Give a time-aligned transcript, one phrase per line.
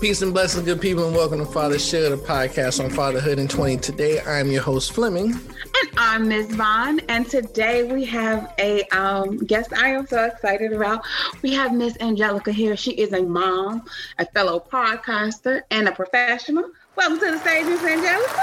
[0.00, 3.46] Peace and blessings, good people, and welcome to Father Share, the podcast on fatherhood in
[3.46, 3.76] 20.
[3.76, 5.38] Today, I'm your host, Fleming.
[6.10, 6.46] I'm Ms.
[6.56, 6.98] Vaughn.
[7.08, 11.04] And today we have a um, guest I am so excited about.
[11.40, 12.76] We have Miss Angelica here.
[12.76, 13.84] She is a mom,
[14.18, 16.68] a fellow podcaster, and a professional.
[16.96, 18.42] Welcome to the stage, Miss Angelica.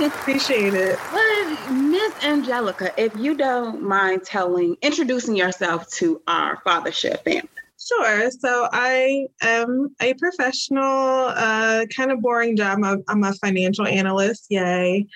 [0.00, 0.06] Yeah.
[0.06, 0.98] Appreciate it.
[1.12, 7.57] Well, Miss Angelica, if you don't mind telling, introducing yourself to our Father Share family.
[7.80, 8.30] Sure.
[8.30, 12.78] So I am a professional, uh, kind of boring job.
[12.78, 14.46] I'm a, I'm a financial analyst.
[14.50, 15.06] Yay.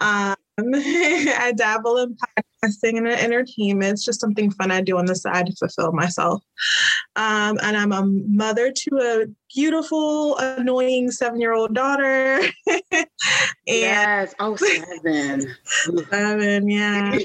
[0.00, 3.94] Um, I dabble in podcasting and entertainment.
[3.94, 6.42] It's just something fun I do on the side to fulfill myself.
[7.16, 12.42] Um, and I'm a mother to a beautiful, annoying seven year old daughter.
[13.66, 14.34] yes.
[14.38, 15.54] Oh, seven.
[16.10, 17.18] seven, yeah.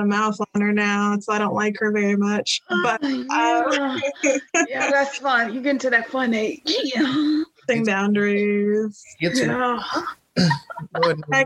[0.00, 2.60] A mouth on her now, so I don't like her very much.
[2.70, 3.26] Oh, but yeah.
[3.30, 3.98] Uh,
[4.68, 5.52] yeah, that's fun.
[5.52, 6.62] You get into that fun age.
[6.64, 7.42] Yeah.
[7.66, 9.02] Setting boundaries.
[9.20, 9.82] Yeah.
[11.32, 11.44] I,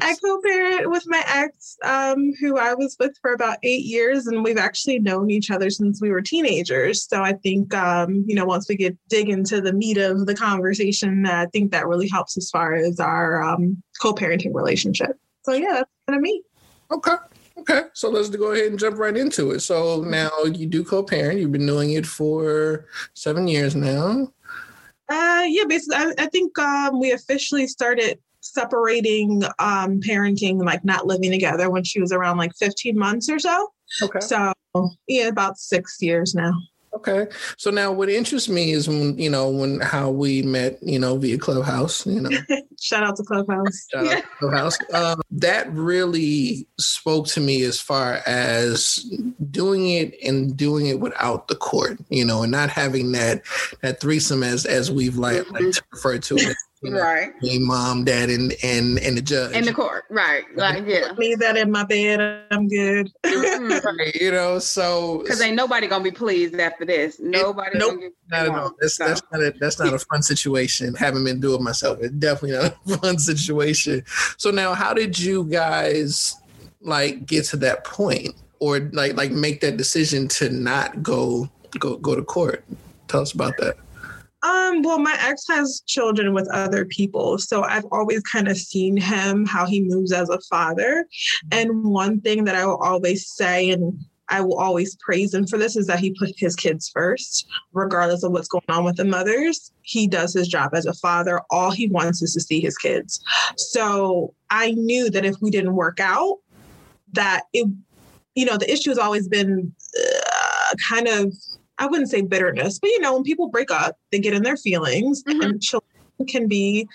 [0.00, 4.44] I co-parent with my ex, um, who I was with for about eight years, and
[4.44, 7.06] we've actually known each other since we were teenagers.
[7.08, 10.34] So I think, um, you know, once we get dig into the meat of the
[10.34, 15.18] conversation, I think that really helps as far as our um, co-parenting relationship.
[15.42, 16.42] So yeah, that's kind of me.
[16.90, 17.16] Okay.
[17.70, 19.60] Okay, so let's go ahead and jump right into it.
[19.60, 21.38] So now you do co-parent.
[21.38, 24.32] You've been doing it for seven years now.
[25.08, 31.06] Uh, yeah, basically, I, I think um, we officially started separating um, parenting, like not
[31.06, 33.68] living together, when she was around like 15 months or so.
[34.02, 34.20] Okay.
[34.20, 34.52] So
[35.06, 36.52] yeah, about six years now.
[36.98, 37.28] Okay.
[37.56, 41.16] So now what interests me is when, you know, when how we met, you know,
[41.16, 42.30] via Clubhouse, you know.
[42.80, 43.86] Shout out to Clubhouse.
[43.92, 44.78] Shout out to Clubhouse.
[44.92, 49.08] Um, that really spoke to me as far as
[49.52, 53.42] doing it and doing it without the court, you know, and not having that
[53.80, 55.54] that threesome as as we've like, mm-hmm.
[55.54, 57.32] like to refer to it you know, right.
[57.42, 59.54] mom, dad, and and and the judge.
[59.54, 60.44] In the court, right?
[60.54, 61.12] Like, yeah.
[61.16, 62.20] Leave that in my bed.
[62.50, 63.10] I'm good.
[63.24, 67.18] right, you know, so because ain't nobody gonna be pleased after this.
[67.18, 67.78] Nobody.
[67.78, 68.00] Nope.
[68.30, 68.72] Not at all.
[68.80, 69.08] That's so.
[69.08, 70.94] that's not a that's not a fun situation.
[70.94, 74.04] Having been doing myself, it's definitely not a fun situation.
[74.36, 76.36] So now, how did you guys
[76.80, 81.96] like get to that point, or like like make that decision to not go go
[81.96, 82.64] go to court?
[83.08, 83.76] Tell us about that.
[84.42, 87.38] Um, well, my ex has children with other people.
[87.38, 91.06] So I've always kind of seen him, how he moves as a father.
[91.50, 95.58] And one thing that I will always say, and I will always praise him for
[95.58, 99.04] this, is that he put his kids first, regardless of what's going on with the
[99.04, 99.72] mothers.
[99.82, 101.40] He does his job as a father.
[101.50, 103.20] All he wants is to see his kids.
[103.56, 106.36] So I knew that if we didn't work out,
[107.12, 107.66] that it,
[108.34, 111.34] you know, the issue has always been uh, kind of
[111.78, 114.56] I wouldn't say bitterness, but you know, when people break up, they get in their
[114.56, 115.40] feelings mm-hmm.
[115.42, 115.88] and children
[116.26, 116.88] can be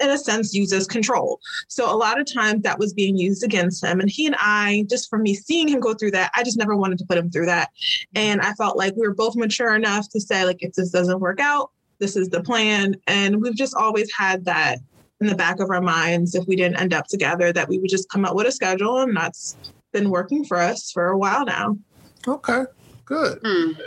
[0.00, 1.40] in a sense used as control.
[1.68, 4.00] So a lot of times that was being used against him.
[4.00, 6.76] And he and I, just from me seeing him go through that, I just never
[6.76, 7.70] wanted to put him through that.
[8.14, 11.20] And I felt like we were both mature enough to say, like, if this doesn't
[11.20, 11.70] work out,
[12.00, 12.96] this is the plan.
[13.06, 14.78] And we've just always had that
[15.20, 17.90] in the back of our minds if we didn't end up together, that we would
[17.90, 18.98] just come up with a schedule.
[18.98, 19.56] And that's
[19.92, 21.78] been working for us for a while now.
[22.26, 22.64] Okay.
[23.04, 23.42] Good.
[23.42, 23.80] Mm.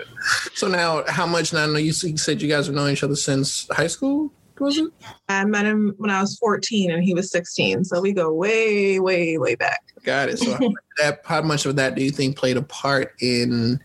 [0.54, 1.54] So now, how much?
[1.54, 4.32] Now, I know you said you guys have known each other since high school.
[4.60, 4.92] Was it?
[5.30, 7.86] I met him when I was 14 and he was 16.
[7.86, 9.82] So we go way, way, way back.
[10.04, 10.40] Got it.
[10.40, 13.80] So how, that, how much of that do you think played a part in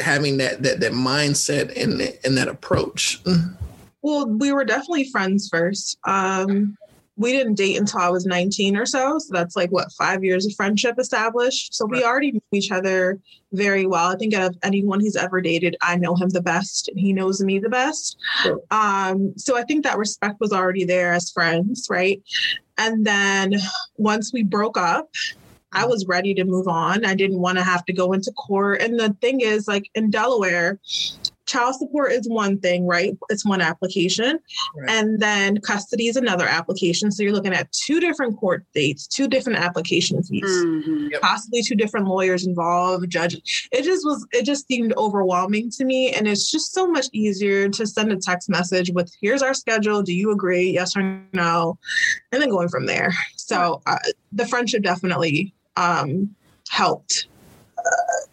[0.00, 3.20] having that that that mindset and and that approach?
[4.02, 5.98] Well, we were definitely friends first.
[6.04, 6.76] Um,
[7.18, 9.18] we didn't date until I was 19 or so.
[9.18, 11.74] So that's like what five years of friendship established.
[11.74, 13.18] So we already knew each other
[13.52, 14.12] very well.
[14.12, 17.12] I think out of anyone he's ever dated, I know him the best and he
[17.12, 18.16] knows me the best.
[18.42, 18.60] Sure.
[18.70, 22.22] Um, so I think that respect was already there as friends, right?
[22.78, 23.54] And then
[23.96, 25.08] once we broke up,
[25.72, 27.04] I was ready to move on.
[27.04, 28.80] I didn't want to have to go into court.
[28.80, 30.78] And the thing is, like in Delaware,
[31.48, 33.16] child support is one thing, right?
[33.30, 34.38] It's one application.
[34.76, 34.90] Right.
[34.90, 37.10] And then custody is another application.
[37.10, 41.08] So you're looking at two different court dates, two different application fees, mm-hmm.
[41.10, 41.20] yep.
[41.22, 43.40] possibly two different lawyers involved, judges.
[43.72, 46.12] It just was, it just seemed overwhelming to me.
[46.12, 50.02] And it's just so much easier to send a text message with, here's our schedule.
[50.02, 50.70] Do you agree?
[50.70, 51.78] Yes or no?
[52.30, 53.12] And then going from there.
[53.36, 53.98] So uh,
[54.32, 56.34] the friendship definitely um,
[56.68, 57.26] helped
[57.78, 58.26] uh,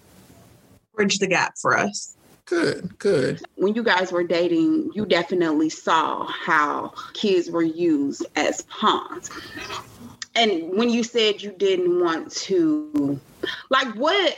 [0.93, 2.14] bridge the gap for us.
[2.45, 3.41] Good, good.
[3.55, 9.31] When you guys were dating, you definitely saw how kids were used as pawns.
[10.35, 13.19] And when you said you didn't want to,
[13.69, 14.37] like, what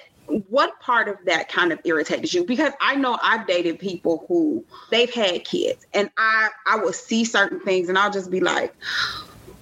[0.49, 4.61] what part of that kind of irritated you because i know i've dated people who
[4.91, 8.75] they've had kids and i i will see certain things and i'll just be like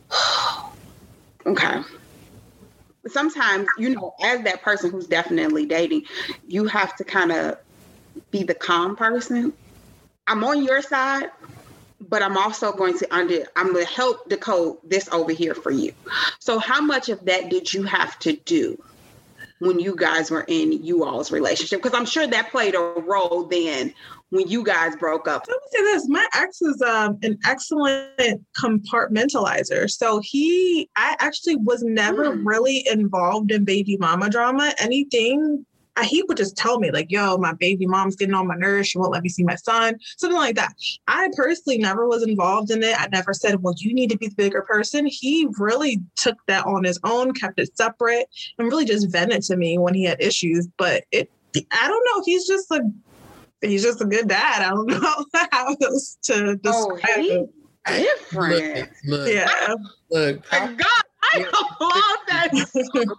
[1.45, 1.81] okay
[3.05, 6.01] sometimes you know as that person who's definitely dating
[6.47, 7.59] you have to kind of
[8.35, 9.53] be the calm person.
[10.27, 11.29] I'm on your side,
[12.01, 15.71] but I'm also going to under I'm going to help decode this over here for
[15.71, 15.93] you.
[16.39, 18.81] So how much of that did you have to do
[19.59, 21.81] when you guys were in you all's relationship?
[21.81, 23.93] Because I'm sure that played a role then
[24.31, 25.45] when you guys broke up.
[25.47, 29.89] Let me say this: my ex is um, an excellent compartmentalizer.
[29.89, 32.41] So he, I actually was never mm.
[32.43, 34.73] really involved in baby mama drama.
[34.79, 35.65] Anything
[36.03, 38.89] he would just tell me like, "Yo, my baby mom's getting on my nerves.
[38.89, 40.73] She won't let me see my son." Something like that.
[41.07, 42.99] I personally never was involved in it.
[42.99, 46.65] I never said, "Well, you need to be the bigger person." He really took that
[46.65, 48.27] on his own, kept it separate,
[48.57, 50.67] and really just vented to me when he had issues.
[50.77, 51.31] But it,
[51.71, 52.23] I don't know.
[52.25, 52.81] He's just a,
[53.61, 54.63] he's just a good dad.
[54.63, 57.49] I don't know how else to describe oh, him.
[57.85, 58.89] Different.
[59.05, 59.75] Look, look, yeah.
[60.09, 60.49] Look.
[60.49, 60.75] God,
[61.23, 61.39] I
[61.79, 63.17] love that.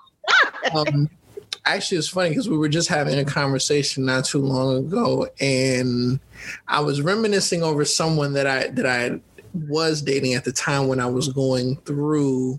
[0.74, 1.08] um,
[1.66, 6.20] actually it's funny because we were just having a conversation not too long ago and
[6.68, 9.20] i was reminiscing over someone that i that i
[9.68, 12.58] was dating at the time when i was going through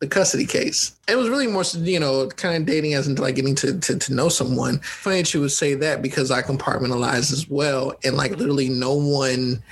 [0.00, 0.96] the custody case.
[1.08, 3.98] It was really more, you know, kind of dating as into like getting to, to,
[3.98, 4.78] to know someone.
[4.80, 7.92] Funny that you would say that because I compartmentalized as well.
[8.02, 9.62] And like literally no one,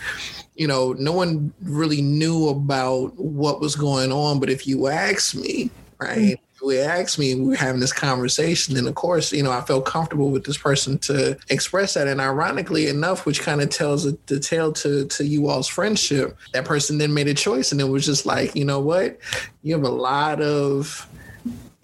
[0.54, 4.38] you know, no one really knew about what was going on.
[4.38, 8.88] But if you ask me, right, we asked me, we were having this conversation, and
[8.88, 12.08] of course, you know, I felt comfortable with this person to express that.
[12.08, 16.64] And ironically enough, which kind of tells the tale to to you all's friendship, that
[16.64, 19.18] person then made a choice, and it was just like, you know what,
[19.62, 21.08] you have a lot of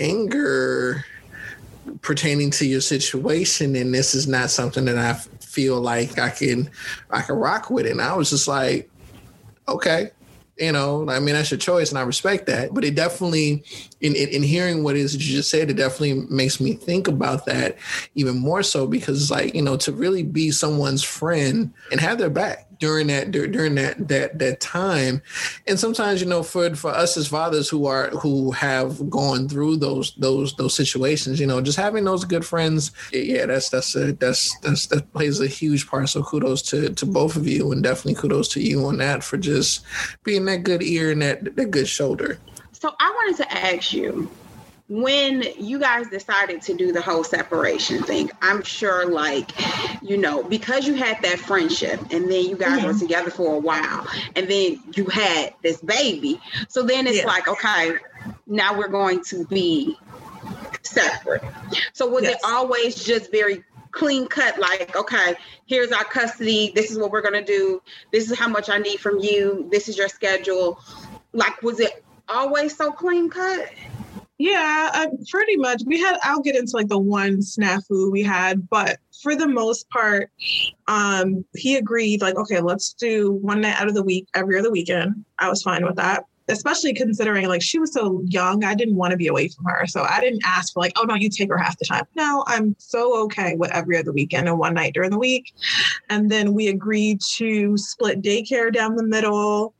[0.00, 1.04] anger
[2.02, 6.70] pertaining to your situation, and this is not something that I feel like I can
[7.10, 7.86] I can rock with.
[7.86, 8.90] And I was just like,
[9.68, 10.10] okay,
[10.58, 13.64] you know i mean that's your choice and i respect that but it definitely
[14.00, 16.74] in, in, in hearing what it is that you just said it definitely makes me
[16.74, 17.76] think about that
[18.14, 22.30] even more so because like you know to really be someone's friend and have their
[22.30, 25.22] back during that during that that that time.
[25.66, 29.76] And sometimes you know for for us as fathers who are who have gone through
[29.76, 34.12] those those those situations you know just having those good friends yeah that's that's a,
[34.12, 36.08] that's that's that plays a huge part.
[36.08, 39.36] So kudos to to both of you and definitely kudos to you on that for
[39.36, 39.84] just
[40.22, 42.38] being that good ear and that that good shoulder.
[42.72, 44.30] So i wanted to ask you
[44.88, 49.50] when you guys decided to do the whole separation thing, I'm sure, like,
[50.02, 52.88] you know, because you had that friendship and then you guys mm-hmm.
[52.88, 56.38] were together for a while and then you had this baby.
[56.68, 57.26] So then it's yeah.
[57.26, 57.96] like, okay,
[58.46, 59.96] now we're going to be
[60.82, 61.42] separate.
[61.94, 62.34] So was yes.
[62.34, 65.36] it always just very clean cut like okay
[65.66, 68.76] here's our custody this is what we're going to do this is how much i
[68.76, 70.80] need from you this is your schedule
[71.32, 73.68] like was it always so clean cut
[74.38, 75.82] yeah, uh, pretty much.
[75.86, 79.88] We had, I'll get into like the one snafu we had, but for the most
[79.90, 80.30] part,
[80.88, 84.70] um, he agreed, like, okay, let's do one night out of the week, every other
[84.70, 85.24] weekend.
[85.38, 88.64] I was fine with that, especially considering like she was so young.
[88.64, 89.86] I didn't want to be away from her.
[89.86, 92.04] So I didn't ask for like, oh, no, you take her half the time.
[92.16, 95.54] No, I'm so okay with every other weekend and one night during the week.
[96.10, 99.74] And then we agreed to split daycare down the middle.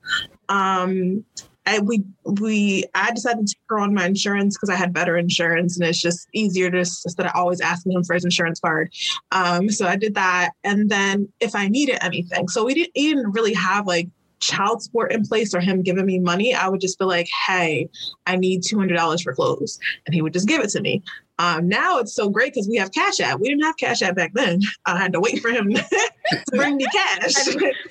[0.49, 1.25] Um,
[1.67, 5.17] I, we we I decided to take her on my insurance because I had better
[5.17, 8.93] insurance and it's just easier to instead of always asking him for his insurance card.
[9.33, 13.33] Um, so I did that, and then if I needed anything, so we didn't even
[13.33, 14.09] really have like
[14.41, 16.55] child support in place or him giving me money.
[16.55, 17.89] I would just be like, "Hey,
[18.27, 21.03] I need two hundred dollars for clothes," and he would just give it to me.
[21.39, 23.41] Um, now it's so great because we have Cash App.
[23.41, 24.61] We didn't have Cash App back then.
[24.87, 25.85] I had to wait for him to
[26.53, 27.33] bring me cash.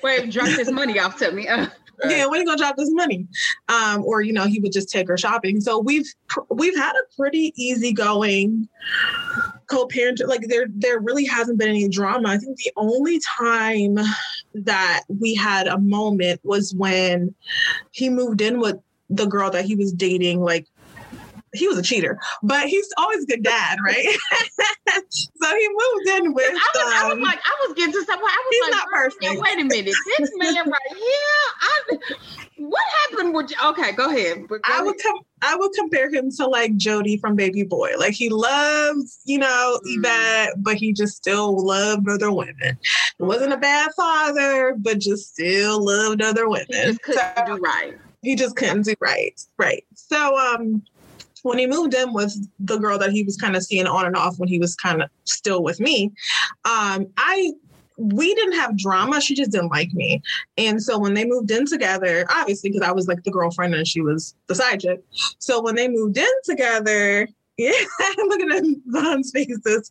[0.02, 1.48] Wait, drop his money off to me.
[2.08, 3.26] Yeah, when you gonna drop this money?
[3.68, 5.60] Um, or you know, he would just take her shopping.
[5.60, 6.06] So we've
[6.50, 8.68] we've had a pretty easygoing
[9.66, 10.20] co-parent.
[10.26, 12.30] Like there there really hasn't been any drama.
[12.30, 13.98] I think the only time
[14.54, 17.34] that we had a moment was when
[17.92, 18.76] he moved in with
[19.10, 20.66] the girl that he was dating like
[21.54, 24.04] he was a cheater, but he's always a good dad, right?
[25.08, 26.52] so he moved in with.
[26.52, 28.30] I was, um, I was um, like, I was getting to somewhere.
[28.30, 29.40] I was he's like, not perfect.
[29.40, 30.98] Wait a minute, this man right here.
[31.60, 31.98] I,
[32.58, 33.50] what happened with?
[33.50, 33.56] you?
[33.64, 34.46] Okay, go ahead.
[34.48, 35.18] Go I would come.
[35.42, 37.92] I would compare him to like Jody from Baby Boy.
[37.98, 39.98] Like he loves, you know, mm.
[39.98, 42.78] Yvette, but he just still loved other women.
[43.18, 46.66] He wasn't a bad father, but just still loved other women.
[46.68, 47.98] He just couldn't so, do right.
[48.22, 49.38] He just couldn't do right.
[49.58, 49.84] Right.
[49.94, 50.82] So um
[51.44, 54.16] when he moved in with the girl that he was kind of seeing on and
[54.16, 56.10] off when he was kind of still with me,
[56.64, 57.52] um, I
[57.96, 59.20] we didn't have drama.
[59.20, 60.20] She just didn't like me.
[60.58, 63.86] And so when they moved in together, obviously, because I was like the girlfriend and
[63.86, 65.00] she was the side chick.
[65.38, 67.72] So when they moved in together, yeah,
[68.18, 69.90] looking at Vaughn's faces.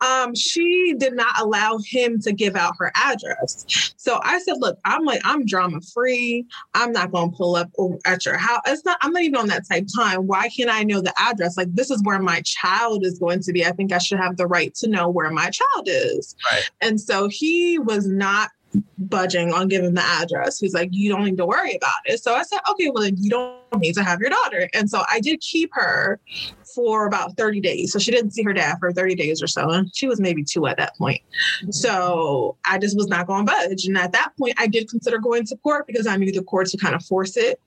[0.00, 3.94] Um, she did not allow him to give out her address.
[3.96, 6.46] So I said, look, I'm like, I'm drama free.
[6.74, 7.70] I'm not gonna pull up
[8.06, 8.62] at your house.
[8.66, 10.26] It's not, I'm not even on that type of time.
[10.26, 11.56] Why can't I know the address?
[11.56, 13.64] Like this is where my child is going to be.
[13.64, 16.34] I think I should have the right to know where my child is.
[16.50, 16.70] Right.
[16.80, 18.50] And so he was not
[18.98, 20.58] budging on giving the address.
[20.58, 22.22] He's like, you don't need to worry about it.
[22.22, 24.68] So I said, okay, well, then you don't need to have your daughter.
[24.74, 26.18] And so I did keep her
[26.74, 27.92] for about 30 days.
[27.92, 29.70] So she didn't see her dad for 30 days or so.
[29.70, 31.20] And she was maybe two at that point.
[31.60, 31.70] Mm-hmm.
[31.70, 33.84] So I just was not going to budge.
[33.84, 36.72] And at that point, I did consider going to court because I knew the courts
[36.72, 37.60] would kind of force it.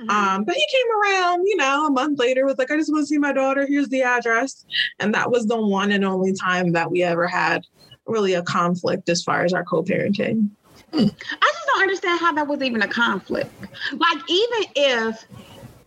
[0.00, 0.10] Mm-hmm.
[0.10, 3.02] Um, but he came around, you know, a month later, was like, I just want
[3.02, 3.66] to see my daughter.
[3.66, 4.64] Here's the address.
[4.98, 7.64] And that was the one and only time that we ever had
[8.06, 10.50] really a conflict as far as our co-parenting.
[10.92, 10.98] Hmm.
[10.98, 13.50] I just don't understand how that was even a conflict.
[13.92, 15.24] Like even if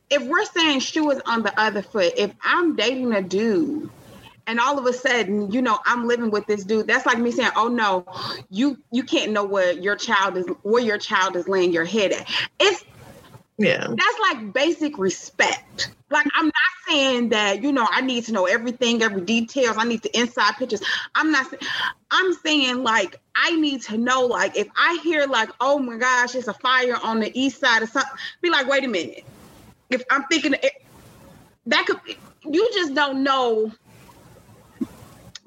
[0.10, 3.90] if we're saying she was on the other foot, if I'm dating a dude
[4.48, 7.32] and all of a sudden, you know, I'm living with this dude, that's like me
[7.32, 8.06] saying, "Oh no,
[8.50, 12.12] you you can't know where your child is where your child is laying your head
[12.12, 12.30] at."
[12.60, 12.84] It's
[13.58, 13.88] yeah.
[13.88, 15.92] That's like basic respect.
[16.16, 16.54] Like I'm not
[16.88, 19.76] saying that, you know, I need to know everything, every details.
[19.78, 20.82] I need the inside pictures.
[21.14, 21.54] I'm not
[22.10, 26.34] I'm saying like I need to know like if I hear like, oh my gosh,
[26.36, 29.26] it's a fire on the east side or something, be like, wait a minute.
[29.90, 30.72] If I'm thinking it,
[31.66, 32.00] that could
[32.46, 33.74] you just don't know.
[34.80, 34.88] yeah.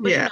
[0.01, 0.29] You know,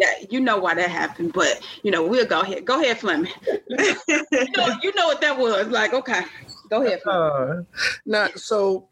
[0.00, 2.64] yeah, you know why that happened, but you know, we'll go ahead.
[2.64, 3.30] Go ahead, Fleming.
[3.46, 5.68] you, know, you know what that was.
[5.68, 6.22] Like, okay.
[6.68, 7.00] Go ahead.
[7.06, 7.62] Uh,
[8.04, 8.88] not so.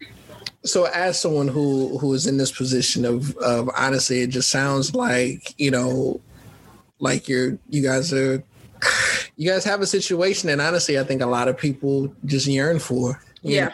[0.64, 4.94] So, as someone who who is in this position of of honestly, it just sounds
[4.94, 6.20] like you know,
[6.98, 8.42] like you're you guys are
[9.36, 12.78] you guys have a situation, and honestly, I think a lot of people just yearn
[12.78, 13.20] for.
[13.42, 13.72] Yeah.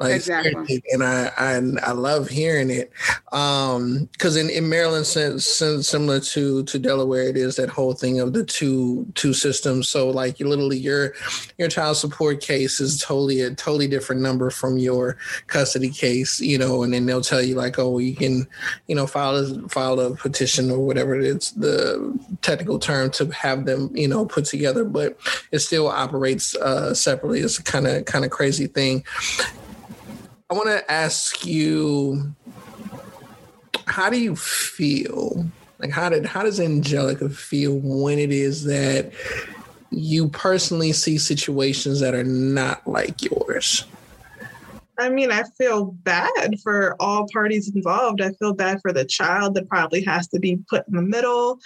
[0.00, 0.82] Like, exactly.
[0.92, 2.90] And I, I I love hearing it.
[3.30, 8.32] Um, because in, in Maryland, similar to to Delaware, it is that whole thing of
[8.32, 9.88] the two two systems.
[9.88, 11.14] So like you literally your
[11.58, 16.58] your child support case is totally a totally different number from your custody case, you
[16.58, 18.48] know, and then they'll tell you like, oh, you can,
[18.88, 23.64] you know, file a file a petition or whatever it's the technical term to have
[23.64, 25.16] them, you know, put together, but
[25.52, 27.40] it still operates uh separately.
[27.40, 29.04] It's a kind of kind of crazy thing
[30.54, 32.32] I want to ask you,
[33.86, 35.46] how do you feel?
[35.80, 39.10] Like, how did how does Angelica feel when it is that
[39.90, 43.84] you personally see situations that are not like yours?
[44.98, 48.20] I mean, I feel bad for all parties involved.
[48.20, 51.58] I feel bad for the child that probably has to be put in the middle.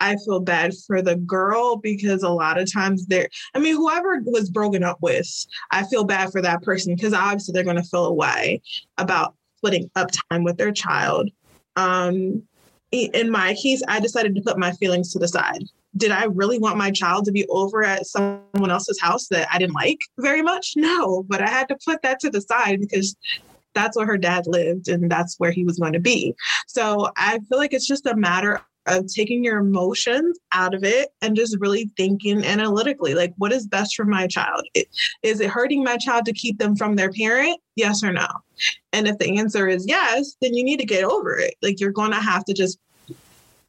[0.00, 4.20] I feel bad for the girl because a lot of times they're, I mean, whoever
[4.24, 5.28] was broken up with,
[5.70, 8.62] I feel bad for that person because obviously they're going to feel a way
[8.98, 11.30] about splitting up time with their child.
[11.76, 12.42] Um,
[12.90, 15.62] in my case, I decided to put my feelings to the side
[15.96, 19.58] did I really want my child to be over at someone else's house that I
[19.58, 20.72] didn't like very much?
[20.76, 23.16] No, but I had to put that to the side because
[23.74, 26.34] that's where her dad lived and that's where he was going to be.
[26.66, 31.10] So I feel like it's just a matter of taking your emotions out of it
[31.20, 34.66] and just really thinking analytically like what is best for my child
[35.22, 38.26] is it hurting my child to keep them from their parent yes or no
[38.92, 41.92] and if the answer is yes then you need to get over it like you're
[41.92, 42.78] going to have to just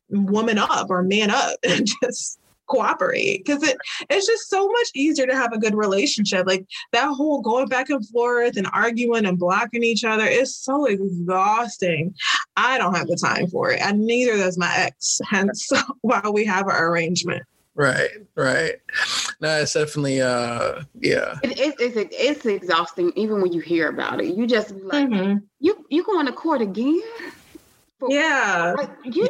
[0.10, 3.76] woman up or man up and just cooperate because it
[4.10, 7.90] it's just so much easier to have a good relationship like that whole going back
[7.90, 12.14] and forth and arguing and blocking each other is so exhausting
[12.56, 16.46] i don't have the time for it and neither does my ex hence why we
[16.46, 17.44] have our arrangement
[17.76, 18.76] Right, right.
[19.42, 21.40] no, it's definitely uh yeah.
[21.42, 24.36] It, it, it's it's exhausting even when you hear about it.
[24.36, 25.38] You just like mm-hmm.
[25.60, 27.02] you you going to court again?
[28.10, 28.76] Yeah.
[28.78, 29.28] Like you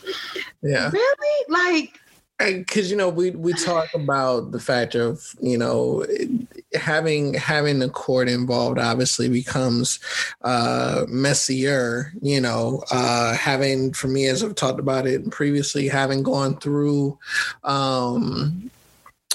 [0.62, 0.90] Yeah.
[0.90, 1.44] Really?
[1.48, 2.00] Like
[2.38, 6.04] because you know we we talk about the fact of you know
[6.74, 9.98] having having the court involved obviously becomes
[10.42, 16.22] uh messier you know uh having for me as i've talked about it previously having
[16.22, 17.18] gone through
[17.64, 18.70] um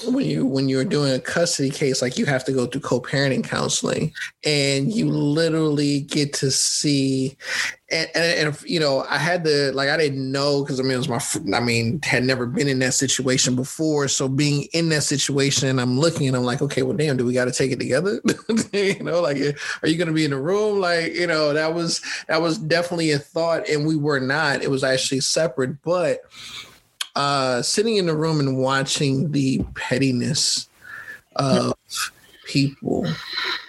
[0.06, 3.44] when you when you're doing a custody case like you have to go through co-parenting
[3.44, 4.12] counseling
[4.44, 7.36] and you literally get to see
[7.90, 10.92] and, and, and you know i had to like i didn't know because i mean
[10.92, 11.20] it was my
[11.56, 14.08] i mean had never been in that situation before.
[14.08, 17.32] So being in that situation i'm looking and i'm like okay well damn do we
[17.32, 18.20] got to take it together?
[18.72, 19.36] You know like
[19.82, 20.80] are you going to be in the room?
[20.80, 24.62] Like you know that was that was definitely a thought and we were not.
[24.62, 26.20] It was actually separate but
[27.14, 30.68] uh, sitting in the room and watching the pettiness
[31.36, 31.74] of
[32.46, 33.06] people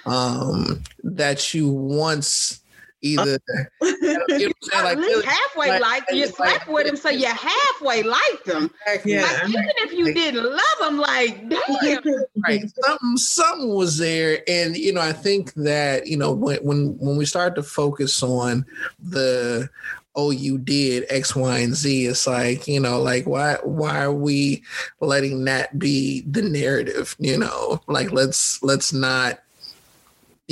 [0.06, 2.62] um, that you once
[3.04, 3.38] either
[3.82, 8.46] you know like, really halfway like, like you slept with them, so you halfway liked
[8.46, 8.72] them.
[9.06, 9.24] Yeah.
[9.24, 12.02] Like, even if you didn't love them, like damn,
[12.48, 12.64] right?
[12.82, 17.18] Something, something was there, and you know, I think that you know when when when
[17.18, 18.66] we start to focus on
[19.00, 19.70] the
[20.16, 22.06] oh you did x y and z.
[22.06, 24.64] It's like you know like why why are we
[25.00, 27.82] letting that be the narrative you know?
[27.88, 29.40] Like let's let's not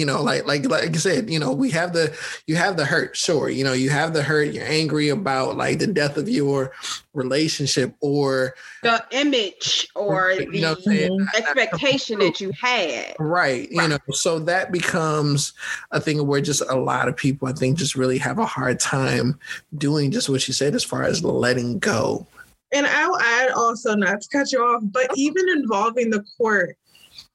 [0.01, 2.11] you know like like like i said you know we have the
[2.47, 5.77] you have the hurt sure you know you have the hurt you're angry about like
[5.77, 6.71] the death of your
[7.13, 13.15] relationship or the image or you know the expectation that you had.
[13.19, 15.53] Right you know so that becomes
[15.91, 18.79] a thing where just a lot of people i think just really have a hard
[18.79, 19.39] time
[19.77, 22.25] doing just what you said as far as letting go.
[22.73, 26.77] And I'll add also, not to cut you off, but even involving the court,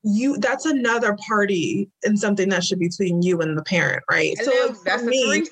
[0.07, 4.37] you that's another party and something that should be between you and the parent, right?
[4.39, 5.43] so that's for me,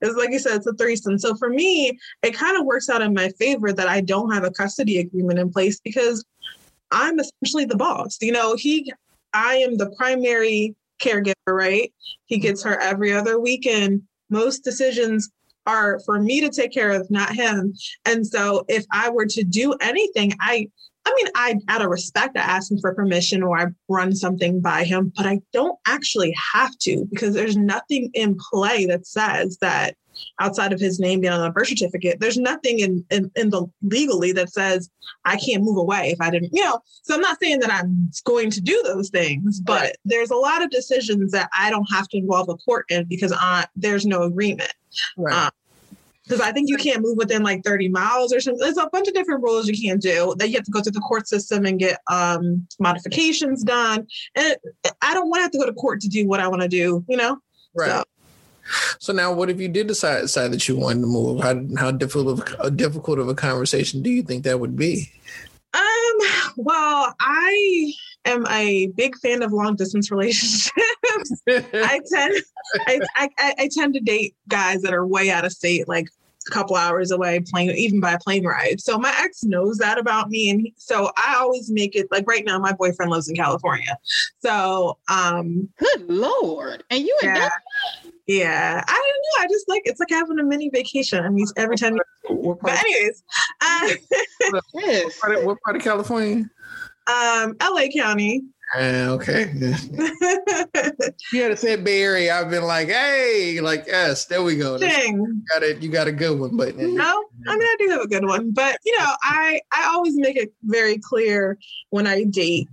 [0.00, 1.18] it's like you said, it's a threesome.
[1.18, 4.44] So for me, it kind of works out in my favor that I don't have
[4.44, 6.24] a custody agreement in place because
[6.90, 8.16] I'm essentially the boss.
[8.22, 8.90] You know, he
[9.34, 11.92] I am the primary caregiver, right?
[12.26, 14.02] He gets her every other weekend.
[14.30, 15.30] Most decisions
[15.66, 17.74] are for me to take care of, not him.
[18.06, 20.68] And so if I were to do anything, I
[21.04, 24.60] I mean, I, out of respect, I ask him for permission or I run something
[24.60, 29.58] by him, but I don't actually have to because there's nothing in play that says
[29.60, 29.96] that
[30.40, 33.66] outside of his name being on the birth certificate, there's nothing in, in, in the
[33.82, 34.90] legally that says
[35.24, 36.80] I can't move away if I didn't, you know.
[37.02, 39.96] So I'm not saying that I'm going to do those things, but right.
[40.04, 43.32] there's a lot of decisions that I don't have to involve a court in because
[43.32, 44.72] I, there's no agreement.
[45.16, 45.46] Right.
[45.46, 45.50] Um,
[46.32, 48.58] because I think you can't move within like 30 miles or something.
[48.58, 50.92] There's a bunch of different rules you can't do that you have to go through
[50.92, 54.06] the court system and get um, modifications done.
[54.34, 54.56] And
[55.02, 56.68] I don't want to have to go to court to do what I want to
[56.68, 57.38] do, you know?
[57.74, 57.90] Right.
[57.90, 58.04] So.
[59.00, 61.42] So now, what if you did decide, decide that you wanted to move?
[61.42, 65.10] How how difficult of a difficult of a conversation do you think that would be?
[65.74, 65.82] Um.
[66.56, 67.92] Well, I
[68.24, 70.72] am a big fan of long distance relationships.
[71.48, 72.42] I tend
[72.86, 76.06] I, I, I tend to date guys that are way out of state, like
[76.48, 78.80] a couple hours away, plane even by plane ride.
[78.80, 82.26] So my ex knows that about me, and he, so I always make it like
[82.28, 82.58] right now.
[82.58, 83.96] My boyfriend lives in California,
[84.40, 87.48] so um, good lord, and you yeah.
[88.26, 89.44] Yeah, I don't know.
[89.44, 91.24] I just like it's like having a mini vacation.
[91.24, 91.98] I mean, every time.
[92.28, 93.22] You, but anyways,
[93.60, 93.88] uh,
[94.72, 96.48] what, part of, what part of California?
[97.08, 98.42] Um, LA County.
[98.74, 99.52] Uh, okay.
[101.32, 102.34] you had said Bay Area.
[102.34, 104.78] I've been like, hey, like yes, there we go.
[104.78, 105.18] Dang.
[105.18, 105.82] You got it.
[105.82, 108.50] You got a good one, but no, I mean I do have a good one,
[108.52, 111.58] but you know, I I always make it very clear
[111.90, 112.68] when I date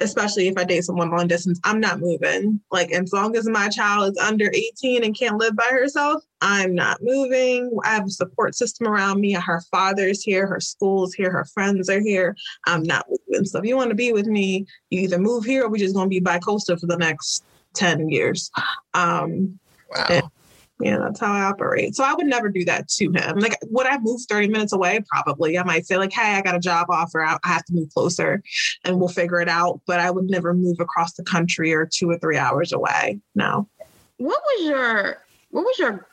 [0.00, 2.60] especially if I date someone long distance, I'm not moving.
[2.70, 6.74] Like, as long as my child is under 18 and can't live by herself, I'm
[6.74, 7.76] not moving.
[7.84, 9.32] I have a support system around me.
[9.32, 12.36] Her father's here, her school's here, her friends are here.
[12.66, 13.44] I'm not moving.
[13.44, 15.94] So, if you want to be with me, you either move here or we're just
[15.94, 17.44] going to be bi coastal for the next
[17.74, 18.50] 10 years.
[18.94, 19.58] Um,
[19.90, 20.30] wow.
[20.80, 21.94] Yeah, that's how I operate.
[21.94, 23.38] So I would never do that to him.
[23.38, 25.04] Like, would I move 30 minutes away?
[25.08, 25.56] Probably.
[25.56, 27.24] I might say, like, hey, I got a job offer.
[27.24, 28.42] I have to move closer
[28.84, 29.80] and we'll figure it out.
[29.86, 33.20] But I would never move across the country or two or three hours away.
[33.36, 33.68] No.
[34.16, 36.06] What was your, what was your,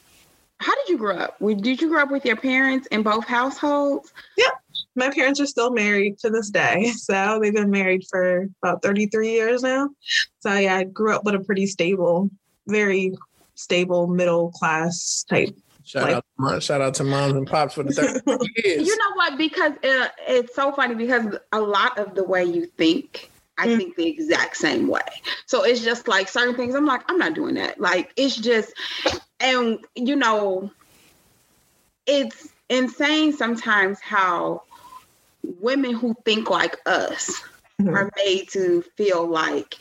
[0.60, 1.38] how did you grow up?
[1.40, 4.14] Did you grow up with your parents in both households?
[4.38, 4.54] Yep.
[4.96, 6.92] My parents are still married to this day.
[6.98, 9.90] So they've been married for about 33 years now.
[10.40, 12.30] So yeah, I grew up with a pretty stable,
[12.68, 13.14] very
[13.62, 17.92] stable middle class type Shout like, out, shout out to moms and pops for the
[17.92, 18.88] 30 years.
[18.88, 19.38] You know what?
[19.38, 23.78] Because uh, it's so funny because a lot of the way you think I mm.
[23.78, 25.02] think the exact same way.
[25.46, 27.80] So it's just like certain things I'm like, I'm not doing that.
[27.80, 28.74] Like it's just,
[29.40, 30.72] and you know,
[32.08, 34.64] it's insane sometimes how
[35.60, 37.42] women who think like us
[37.80, 37.94] mm-hmm.
[37.94, 39.76] are made to feel like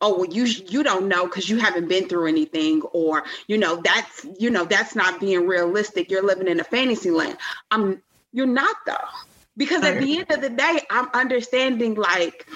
[0.00, 3.76] oh well you you don't know because you haven't been through anything or you know
[3.76, 7.36] that's you know that's not being realistic you're living in a fantasy land
[7.70, 8.94] i'm you're not though
[9.56, 12.46] because at the end of the day i'm understanding like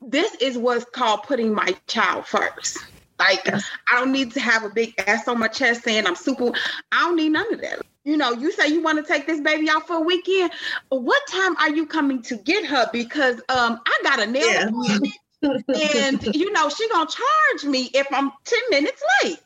[0.00, 2.78] this is what's called putting my child first
[3.18, 3.68] like yes.
[3.90, 6.52] I don't need to have a big ass on my chest saying I'm super.
[6.92, 7.80] I don't need none of that.
[8.04, 10.52] You know, you say you want to take this baby out for a weekend.
[10.90, 12.88] What time are you coming to get her?
[12.92, 14.98] Because um, I got a nail yeah.
[15.46, 19.38] And you know she gonna charge me if i'm 10 minutes late.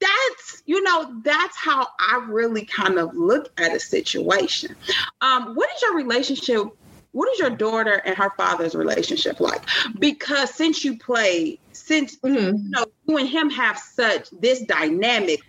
[0.00, 4.74] That's you know that's how i really kind of look at a situation.
[5.20, 6.66] Um what is your relationship
[7.12, 9.62] what is your daughter and her father's relationship like?
[10.00, 12.56] Because since you played since mm-hmm.
[12.56, 15.40] you know you and him have such this dynamic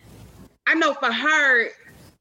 [0.68, 1.70] i know for her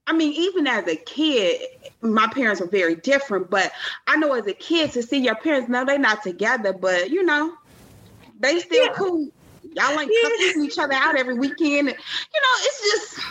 [0.06, 1.60] i mean even as a kid
[2.00, 3.72] my parents were very different but
[4.06, 7.22] i know as a kid to see your parents no they're not together but you
[7.22, 7.54] know
[8.40, 8.92] they still yeah.
[8.94, 9.28] cool
[9.62, 10.62] y'all like yeah.
[10.62, 13.26] each other out every weekend you know it's just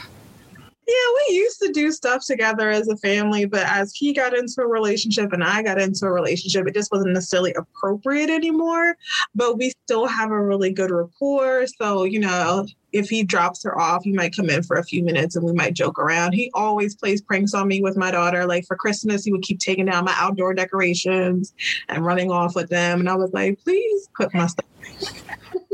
[0.85, 0.93] yeah,
[1.29, 4.67] we used to do stuff together as a family, but as he got into a
[4.67, 8.97] relationship and I got into a relationship, it just wasn't necessarily appropriate anymore.
[9.33, 11.67] But we still have a really good rapport.
[11.79, 15.03] So, you know, if he drops her off, he might come in for a few
[15.03, 16.33] minutes and we might joke around.
[16.33, 18.45] He always plays pranks on me with my daughter.
[18.45, 21.53] Like for Christmas, he would keep taking down my outdoor decorations
[21.89, 22.99] and running off with them.
[22.99, 24.65] And I was like, please put my stuff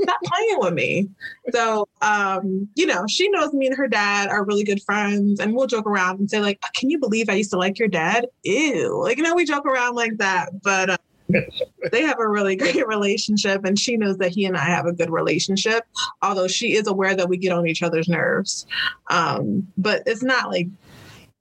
[0.01, 1.09] stop playing with me.
[1.51, 5.53] So, um, you know, she knows me and her dad are really good friends, and
[5.53, 8.27] we'll joke around and say, like, "Can you believe I used to like your dad?"
[8.43, 10.91] Ew, like you know, we joke around like that, but.
[10.91, 10.97] Uh,
[11.91, 14.93] they have a really great relationship and she knows that he and i have a
[14.93, 15.85] good relationship
[16.21, 18.65] although she is aware that we get on each other's nerves
[19.09, 20.67] um, but it's not like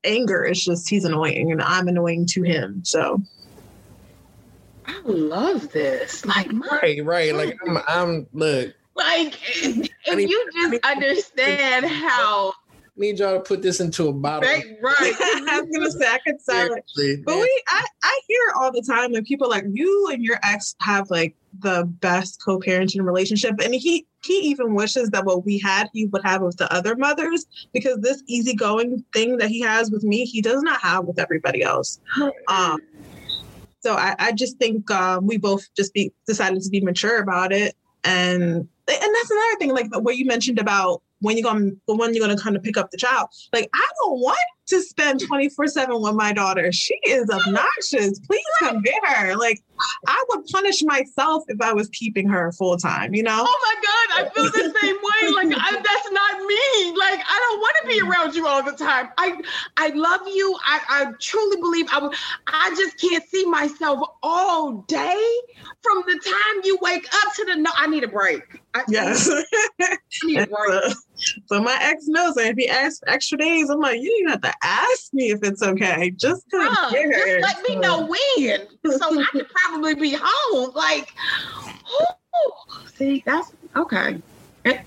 [0.04, 3.20] anger it's just he's annoying and i'm annoying to him so
[4.88, 6.24] I love this.
[6.24, 7.34] Like, right, right.
[7.34, 8.74] Like, I'm, I'm look.
[8.94, 12.54] Like, if need, you just understand how
[12.98, 14.48] need y'all to put this into a bottle.
[14.48, 15.14] Right, right.
[15.20, 17.24] I was gonna say I could sell it.
[17.24, 20.74] But we I, I hear all the time when people like you and your ex
[20.80, 23.54] have like the best co-parenting relationship.
[23.62, 26.96] And he he even wishes that what we had he would have with the other
[26.96, 31.18] mothers because this easygoing thing that he has with me, he does not have with
[31.18, 32.00] everybody else.
[32.48, 32.80] Um
[33.80, 37.52] so I, I just think um, we both just be decided to be mature about
[37.52, 42.14] it, and and that's another thing, like what you mentioned about when you're going when
[42.14, 43.28] you're going to kind of pick up the child.
[43.52, 46.70] Like I don't want to spend 24 7 with my daughter.
[46.72, 48.18] She is obnoxious.
[48.20, 49.34] Please come get her.
[49.36, 49.62] Like,
[50.06, 53.44] I would punish myself if I was keeping her full time, you know?
[53.46, 55.34] Oh my God, I feel the same way.
[55.34, 56.98] Like, I, that's not me.
[56.98, 59.08] Like, I don't want to be around you all the time.
[59.16, 59.40] I
[59.76, 60.56] I love you.
[60.66, 62.14] I, I truly believe I would,
[62.46, 65.26] I just can't see myself all day
[65.82, 67.70] from the time you wake up to the no.
[67.74, 68.42] I need a break.
[68.74, 69.30] I, yes.
[69.80, 70.94] I need a break.
[71.46, 74.30] So my ex knows that if he asks extra days, I'm like, you don't even
[74.30, 76.10] have to ask me if it's okay.
[76.10, 78.66] Just come uh, Just let me know when,
[78.98, 80.70] so I could probably be home.
[80.74, 81.12] Like,
[82.94, 84.20] see, that's okay.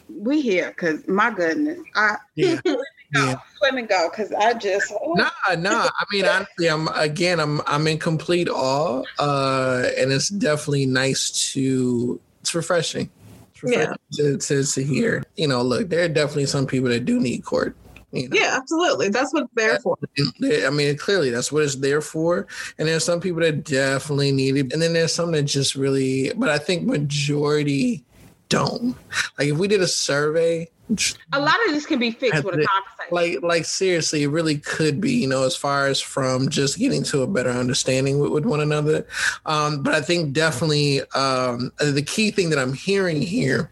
[0.10, 2.60] We here because my goodness, I yeah.
[3.15, 3.36] yeah.
[3.62, 5.13] let me go because I just oh.
[5.13, 5.88] nah nah.
[5.88, 11.52] I mean, honestly, I'm again, I'm I'm in complete awe, uh, and it's definitely nice
[11.54, 12.20] to.
[12.41, 13.10] It's refreshing.
[13.63, 13.93] Yeah.
[14.13, 15.24] to, to to hear.
[15.36, 17.76] You know, look, there are definitely some people that do need court
[18.12, 18.36] you know?
[18.38, 19.10] Yeah, absolutely.
[19.10, 19.97] That's what it's there for.
[20.43, 22.47] I mean, clearly that's what it's there for.
[22.78, 24.74] And there's some people that definitely need it.
[24.74, 28.04] And then there's some that just really, but I think majority
[28.50, 28.95] don't.
[29.38, 30.69] Like if we did a survey,
[31.34, 33.12] a lot of this can be fixed with a conversation.
[33.12, 35.13] Like, like seriously, it really could be.
[35.13, 38.62] You know, as far as from just getting to a better understanding with, with one
[38.62, 39.06] another.
[39.45, 43.69] Um, but I think definitely um, the key thing that I'm hearing here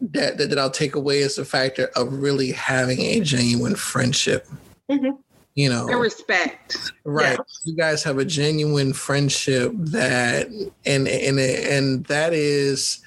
[0.00, 4.46] that, that, that I'll take away is the factor of really having a genuine friendship.
[4.90, 5.20] Mm-hmm.
[5.54, 6.92] You know, and respect.
[7.02, 7.32] Right.
[7.32, 7.44] Yeah.
[7.64, 10.46] You guys have a genuine friendship that,
[10.86, 13.00] and and and that is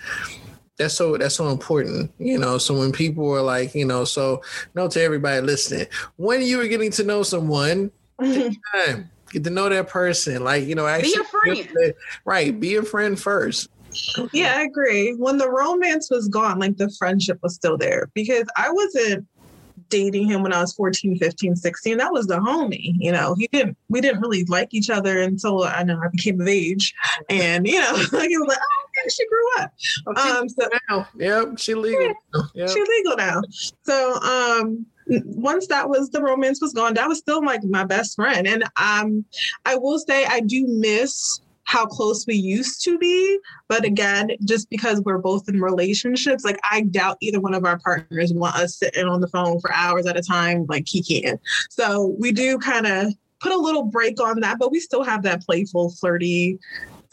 [0.82, 4.41] that's so that's so important you know so when people are like you know so
[4.74, 5.86] note to everybody listening
[6.17, 7.91] when you are getting to know someone
[8.22, 11.94] time get to know that person like you know actually be a friend
[12.26, 13.70] right be a friend first
[14.32, 15.15] Yeah, I agree.
[15.15, 19.28] When the romance was gone, like the friendship was still there because I wasn't
[19.91, 21.98] dating him when I was 14, 15, 16.
[21.98, 22.96] That was the homie.
[22.98, 26.41] You know, he didn't we didn't really like each other until I know I became
[26.41, 26.94] of age.
[27.30, 29.74] And you know, he was like, oh she grew up.
[30.18, 32.14] Um so now, yep, she legal.
[32.34, 32.70] Yeah, yep.
[32.70, 33.42] She legal now.
[33.84, 34.86] So um
[35.26, 38.48] once that was the romance was gone, that was still like my best friend.
[38.48, 39.26] And um
[39.66, 43.40] I will say I do miss how close we used to be.
[43.70, 47.80] But again, just because we're both in relationships, like I doubt either one of our
[47.80, 51.40] partners want us sitting on the phone for hours at a time like he can.
[51.70, 55.24] So we do kind of put a little break on that, but we still have
[55.24, 56.60] that playful, flirty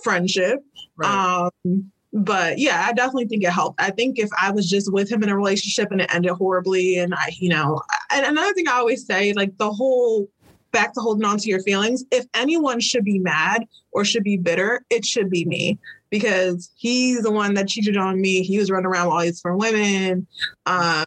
[0.03, 0.61] friendship.
[0.97, 1.51] Right.
[1.65, 3.81] Um, but yeah, I definitely think it helped.
[3.81, 6.99] I think if I was just with him in a relationship and it ended horribly,
[6.99, 10.29] and I, you know, and another thing I always say, like the whole
[10.73, 12.05] back to holding on to your feelings.
[12.11, 15.79] If anyone should be mad or should be bitter, it should be me
[16.11, 18.43] because he's the one that cheated on me.
[18.43, 20.27] He was running around with all these different women.
[20.67, 21.05] Um,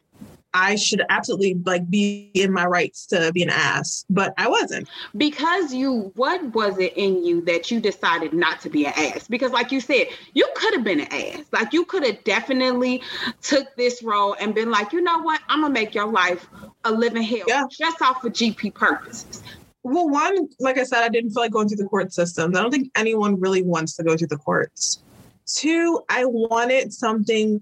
[0.54, 4.90] I should absolutely like be in my rights to be an ass, but I wasn't.
[5.16, 9.28] Because you, what was it in you that you decided not to be an ass?
[9.28, 11.46] Because, like you said, you could have been an ass.
[11.52, 13.02] Like you could have definitely
[13.42, 16.48] took this role and been like, you know what, I'm gonna make your life
[16.84, 17.64] a living hell yeah.
[17.70, 19.44] just off of GP purposes.
[19.84, 22.56] Well, one, like I said, I didn't feel like going through the court systems.
[22.56, 25.02] I don't think anyone really wants to go through the courts.
[25.48, 27.62] Two, I wanted something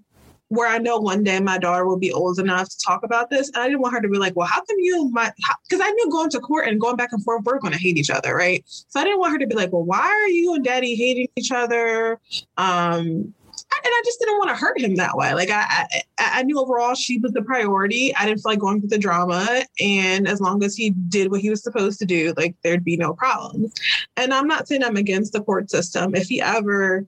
[0.50, 3.50] where I know one day my daughter will be old enough to talk about this.
[3.50, 5.32] And I didn't want her to be like, well, how come you my,
[5.68, 7.98] because I knew going to court and going back and forth, we're going to hate
[7.98, 8.64] each other, right?
[8.68, 11.30] So I didn't want her to be like, well, why are you and daddy hating
[11.36, 12.20] each other?
[12.58, 13.34] Um,
[13.72, 15.34] and I just didn't want to hurt him that way.
[15.34, 18.14] Like I, I, I knew overall she was the priority.
[18.16, 21.42] I didn't feel like going through the drama, and as long as he did what
[21.42, 23.74] he was supposed to do, like there'd be no problems.
[24.18, 26.16] And I'm not saying I'm against the court system.
[26.16, 27.06] If he ever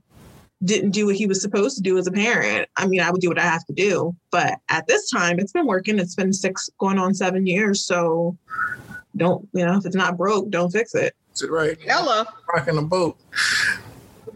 [0.63, 3.21] didn't do what he was supposed to do as a parent, I mean, I would
[3.21, 4.15] do what I have to do.
[4.31, 5.99] But at this time, it's been working.
[5.99, 7.83] It's been six, going on seven years.
[7.85, 8.37] So
[9.17, 11.15] don't, you know, if it's not broke, don't fix it.
[11.29, 11.77] That's it, right.
[11.81, 12.25] Hello.
[12.53, 13.17] Rocking the boat.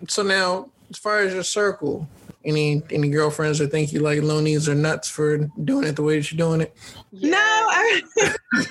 [0.08, 2.08] So now, as far as your circle,
[2.44, 6.18] any any girlfriends that think you like loonies or nuts for doing it the way
[6.18, 6.76] that you're doing it?
[7.12, 7.32] Yeah.
[7.32, 8.28] No, I, no,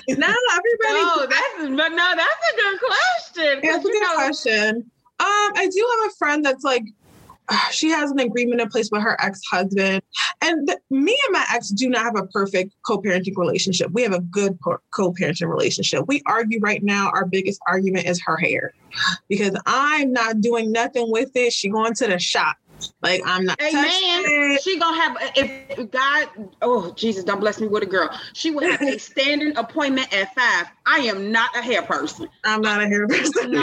[0.07, 0.35] everybody.
[0.87, 3.59] Oh, that's but no, that's a good question.
[3.63, 4.91] That's a good know, question.
[5.17, 6.83] Um, I do have a friend that's like
[7.71, 10.01] she has an agreement in place with her ex-husband
[10.41, 14.13] and th- me and my ex do not have a perfect co-parenting relationship we have
[14.13, 14.57] a good
[14.91, 18.73] co-parenting relationship we argue right now our biggest argument is her hair
[19.29, 22.57] because i'm not doing nothing with it she going to the shop
[23.01, 23.61] like I'm not.
[23.61, 24.57] Amen.
[24.61, 26.29] She gonna have if God.
[26.61, 28.09] Oh Jesus, don't bless me with a girl.
[28.33, 30.67] She will have a standing appointment at five.
[30.85, 32.27] I am not a hair person.
[32.43, 33.53] I'm not a hair person.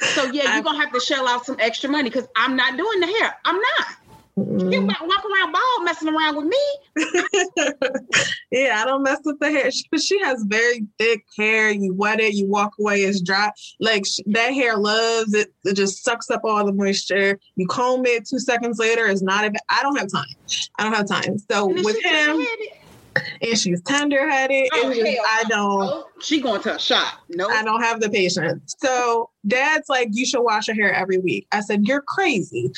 [0.00, 3.00] So yeah, you're gonna have to shell out some extra money because I'm not doing
[3.00, 3.36] the hair.
[3.44, 3.86] I'm not.
[4.38, 4.72] Mm-hmm.
[4.72, 7.74] You might walk around bald messing around with me.
[8.52, 9.70] yeah, I don't mess with the hair.
[9.70, 11.70] She, she has very thick hair.
[11.70, 13.50] You wet it, you walk away, it's dry.
[13.80, 15.52] Like she, that hair loves it.
[15.64, 17.38] It just sucks up all the moisture.
[17.56, 19.56] You comb it two seconds later, it's not even.
[19.68, 20.24] I don't have time.
[20.78, 21.38] I don't have time.
[21.50, 22.46] So with him
[23.16, 24.68] and she's tender headed.
[24.72, 25.82] Oh, I don't.
[25.82, 27.14] Oh, she going to a shop.
[27.28, 28.74] No, I don't have the patience.
[28.78, 31.46] So dad's like, you should wash your hair every week.
[31.52, 32.72] I said, you're crazy.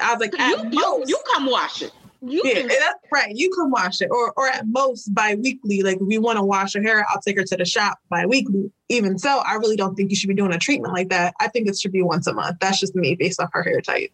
[0.00, 1.92] I was like, you, you, you come wash it.
[2.26, 3.32] You yeah, can- that's right.
[3.34, 5.82] You can wash it, or or at most bi-weekly.
[5.82, 8.70] Like if we want to wash her hair, I'll take her to the shop bi-weekly.
[8.88, 11.34] Even so, I really don't think you should be doing a treatment like that.
[11.40, 12.58] I think it should be once a month.
[12.60, 14.10] That's just me based off her hair type.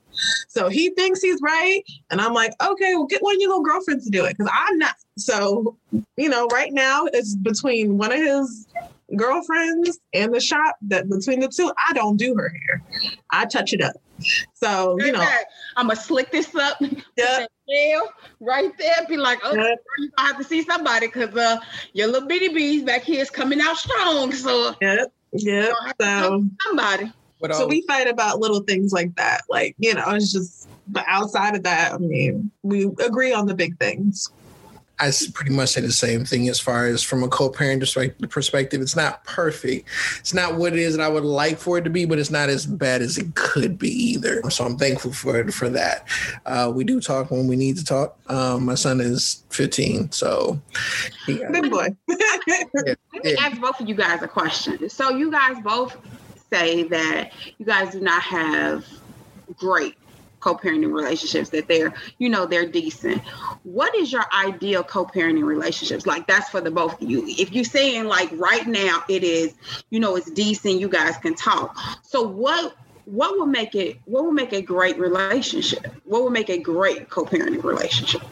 [0.49, 3.65] So he thinks he's right, and I'm like, okay, well, get one of your little
[3.65, 4.95] girlfriends to do it because I'm not.
[5.17, 5.77] So
[6.17, 8.67] you know, right now it's between one of his
[9.17, 10.77] girlfriends and the shop.
[10.83, 12.83] That between the two, I don't do her hair.
[13.31, 13.97] I touch it up.
[14.55, 15.27] So you know,
[15.77, 16.81] I'm gonna slick this up.
[17.71, 18.01] Yeah.
[18.41, 19.07] right there.
[19.09, 19.79] Be like, oh, yep.
[19.99, 21.59] you gonna have to see somebody because uh,
[21.93, 24.33] your little bitty bees back here is coming out strong.
[24.33, 25.73] So yep, yep.
[26.01, 27.13] So somebody.
[27.53, 29.43] So we fight about little things like that.
[29.49, 30.69] Like you know, it's just.
[30.93, 34.29] But outside of that, I mean, we agree on the big things.
[35.01, 37.83] I pretty much say the same thing as far as from a co-parent
[38.29, 38.81] perspective.
[38.83, 39.89] It's not perfect.
[40.19, 42.31] It's not what it is that I would like for it to be, but it's
[42.31, 44.43] not as bad as it could be either.
[44.51, 46.07] So I'm thankful for it for that.
[46.45, 48.19] Uh, we do talk when we need to talk.
[48.29, 50.61] Um, my son is 15, so
[51.27, 51.89] good boy.
[52.09, 52.17] yeah,
[52.75, 53.35] Let me yeah.
[53.41, 54.89] ask both of you guys a question.
[54.91, 55.97] So you guys both
[56.53, 58.85] say that you guys do not have
[59.57, 59.95] great
[60.41, 63.23] co-parenting relationships that they're you know they're decent
[63.63, 67.65] what is your ideal co-parenting relationships like that's for the both of you if you're
[67.65, 69.55] saying like right now it is
[69.91, 72.75] you know it's decent you guys can talk so what
[73.11, 75.87] what would make it what will make a great relationship?
[76.05, 78.23] What will make a great co-parenting relationship?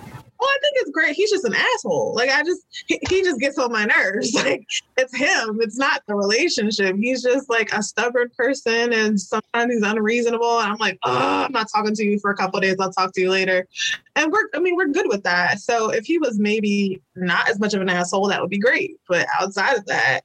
[0.41, 1.17] Well, I think it's great.
[1.17, 2.15] He's just an asshole.
[2.15, 4.35] Like I just he, he just gets on my nerves.
[4.39, 5.59] Like it's him.
[5.61, 6.95] It's not the relationship.
[6.97, 10.61] He's just like a stubborn person and sometimes he's unreasonable.
[10.61, 12.77] And I'm like, oh, I'm not talking to you for a couple days.
[12.79, 13.67] I'll talk to you later.
[14.15, 15.61] And we're I mean, we're good with that.
[15.61, 18.99] So if he was maybe not as much of an asshole, that would be great.
[19.09, 20.21] But outside of that,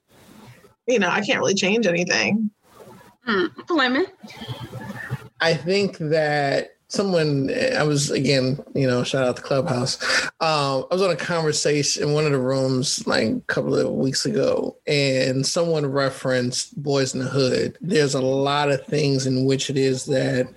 [0.88, 2.52] you know, I can't really change anything.
[3.28, 3.68] Mm.
[3.68, 4.06] Fleming.
[5.42, 10.02] I think that someone I was again, you know, shout out the clubhouse.
[10.40, 13.92] Um, I was on a conversation in one of the rooms like a couple of
[13.92, 17.78] weeks ago, and someone referenced Boyz n the Hood.
[17.82, 20.48] There's a lot of things in which it is that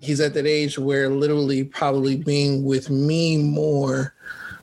[0.00, 4.14] he's at that age where literally probably being with me more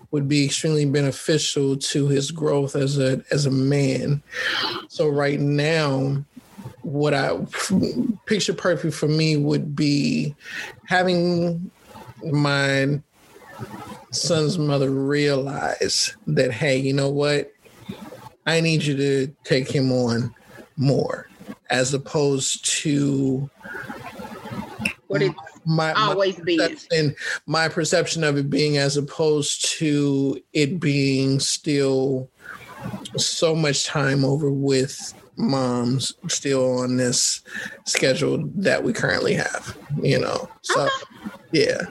[0.09, 4.23] would be extremely beneficial to his growth as a as a man.
[4.87, 6.23] So right now,
[6.87, 7.37] what I
[8.25, 10.33] picture perfect for me would be
[10.85, 11.69] having
[12.23, 13.01] my
[14.11, 17.51] son's mother realize that, hey, you know what?
[18.45, 20.33] I need you to take him on
[20.77, 21.29] more
[21.69, 23.49] as opposed to
[25.07, 25.33] what it
[25.65, 27.15] my, always my perception,
[27.47, 32.29] my perception of it being as opposed to it being still
[33.17, 37.41] so much time over with moms still on this
[37.85, 40.49] schedule that we currently have, you know.
[40.61, 40.87] So
[41.51, 41.81] yeah.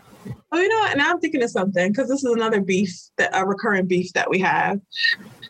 [0.53, 0.97] Oh, you know what?
[0.97, 4.29] Now I'm thinking of something because this is another beef that a recurrent beef that
[4.29, 4.81] we have.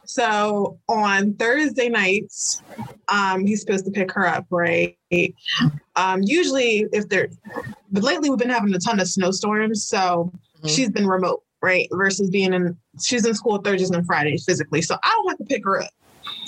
[0.04, 2.62] So on Thursday nights,
[3.08, 4.96] um, he's supposed to pick her up, right?
[5.96, 7.28] Um, usually, if they're,
[7.90, 10.68] but lately we've been having a ton of snowstorms, so mm-hmm.
[10.68, 11.88] she's been remote, right?
[11.92, 15.44] Versus being in, she's in school Thursdays and Fridays physically, so I don't have to
[15.44, 15.90] pick her up.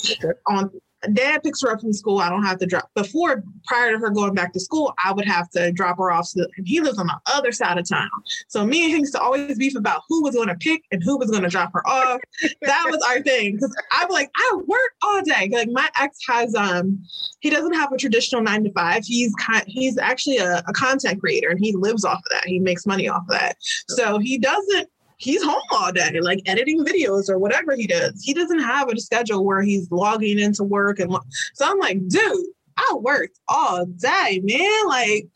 [0.04, 0.38] Okay.
[0.46, 0.70] On
[1.12, 2.18] dad picks her up from school.
[2.18, 2.90] I don't have to drop.
[2.94, 6.26] Before, prior to her going back to school, I would have to drop her off.
[6.26, 8.08] So, he lives on the other side of town.
[8.48, 11.02] So me and him used to always beef about who was going to pick and
[11.02, 12.20] who was going to drop her off.
[12.62, 13.54] that was our thing.
[13.54, 15.50] Because I'm like, I work all day.
[15.52, 17.02] Like my ex has, um,
[17.40, 19.04] he doesn't have a traditional nine to five.
[19.04, 22.46] He's kind, he's actually a, a content creator and he lives off of that.
[22.46, 23.56] He makes money off of that.
[23.88, 28.22] So he doesn't he's home all day, like editing videos or whatever he does.
[28.24, 30.98] He doesn't have a schedule where he's logging into work.
[31.00, 31.14] And
[31.54, 34.87] so I'm like, dude, I worked all day, man.
[34.87, 35.26] Like,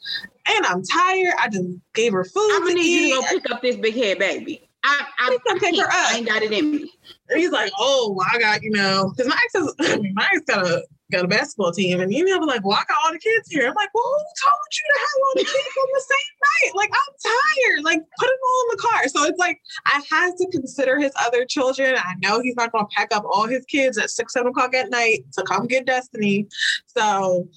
[0.47, 1.35] and I'm tired.
[1.41, 2.51] I just gave her food.
[2.55, 4.69] I'm gonna need you to go pick up this big head baby.
[4.85, 5.93] I, I, I, pick her up.
[5.93, 6.93] I ain't got it in me.
[7.35, 9.75] he's like, oh, I got, you know, because my ex is,
[10.15, 12.99] my ex got a got a basketball team, and you know, like, well, I got
[13.05, 13.69] all the kids here.
[13.69, 16.75] I'm like, well, who told you to have all the kids on the same night?
[16.75, 17.85] Like, I'm tired.
[17.85, 19.09] Like, put them all in the car.
[19.09, 21.95] So it's like I had to consider his other children.
[21.97, 24.75] I know he's not going to pack up all his kids at six, seven o'clock
[24.75, 26.49] at night to come get Destiny.
[26.87, 27.49] So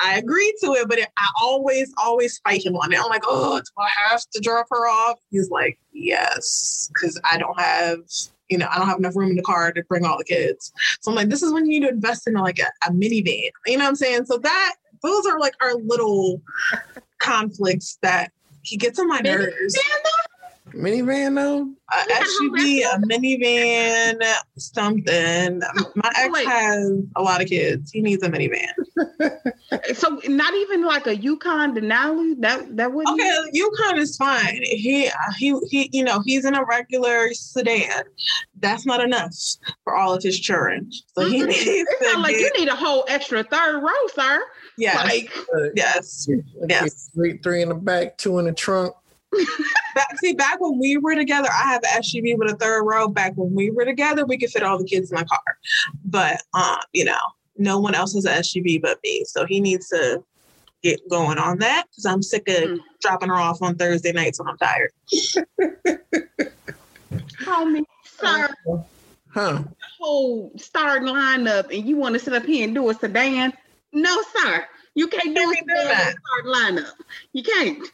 [0.00, 2.98] I agreed to it, but it, I always, always fight him on it.
[2.98, 5.18] I'm like, oh, do I have to drop her off?
[5.30, 7.98] He's like, yes, because I don't have
[8.50, 10.72] you know, I don't have enough room in the car to bring all the kids.
[11.00, 13.50] So I'm like, this is when you need to invest in like a, a minivan.
[13.66, 14.26] You know what I'm saying?
[14.26, 16.42] So that those are like our little
[17.20, 18.32] conflicts that
[18.62, 19.78] he gets on my nerves.
[20.72, 21.68] Minivan though?
[21.92, 24.22] Uh, SUV, a minivan,
[24.56, 25.60] something.
[25.96, 26.46] My ex Wait.
[26.46, 27.90] has a lot of kids.
[27.90, 28.72] He needs a minivan.
[29.94, 32.40] so not even like a Yukon Denali?
[32.40, 34.62] That that would Okay, Yukon is fine.
[34.62, 38.04] He he he you know, he's in a regular sedan.
[38.60, 39.34] That's not enough
[39.84, 40.92] for all of his children.
[41.16, 41.48] So he mm-hmm.
[41.48, 44.42] needs it like get, you need a whole extra third row, sir.
[44.78, 44.96] Yes.
[44.96, 46.28] Like, uh, yes.
[46.68, 47.10] Yes.
[47.14, 48.94] Three, three in the back, two in the trunk
[49.94, 53.08] back, see, back when we were together, I have an SUV with a third row.
[53.08, 55.56] Back when we were together, we could fit all the kids in my car.
[56.04, 57.18] But um, you know,
[57.56, 59.24] no one else has an SUV but me.
[59.26, 60.22] So he needs to
[60.82, 62.78] get going on that because I'm sick of mm.
[63.00, 64.92] dropping her off on Thursday nights when I'm tired.
[67.42, 68.48] Homie, sir.
[69.32, 69.62] Huh.
[69.98, 73.52] Whole starting lineup and you want to sit up here and do a sedan?
[73.92, 74.66] No, sir.
[74.94, 76.92] You can't do it that hard lineup.
[77.32, 77.86] You can't.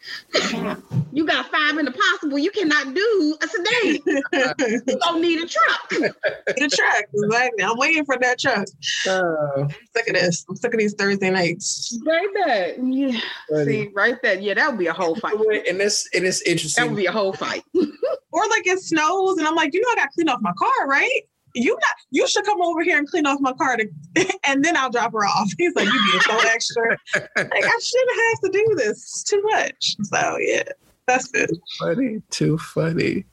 [1.12, 2.38] you got five in the possible.
[2.38, 3.98] You cannot do a sedan.
[4.86, 5.88] you don't need a truck.
[5.90, 7.64] the truck, exactly.
[7.64, 8.66] I'm waiting for that truck.
[9.06, 10.46] Uh, I'm sick of this.
[10.48, 11.98] I'm sick of these Thursday nights.
[12.06, 12.80] Right there.
[12.82, 13.20] Yeah.
[13.64, 14.38] See, right there.
[14.38, 15.34] Yeah, that would be a whole fight.
[15.68, 16.84] And this and it's interesting.
[16.84, 17.62] That would be a whole fight.
[17.74, 20.52] or like it snows and I'm like, you know, I got to clean off my
[20.58, 21.22] car, right?
[21.56, 23.88] You not you should come over here and clean off my car to,
[24.46, 25.50] and then I'll drop her off.
[25.58, 26.96] He's like, you being so extra.
[27.14, 28.98] like I shouldn't have to do this.
[28.98, 29.96] It's too much.
[30.04, 30.62] So yeah,
[31.06, 31.50] that's good.
[31.78, 33.24] Funny, too funny.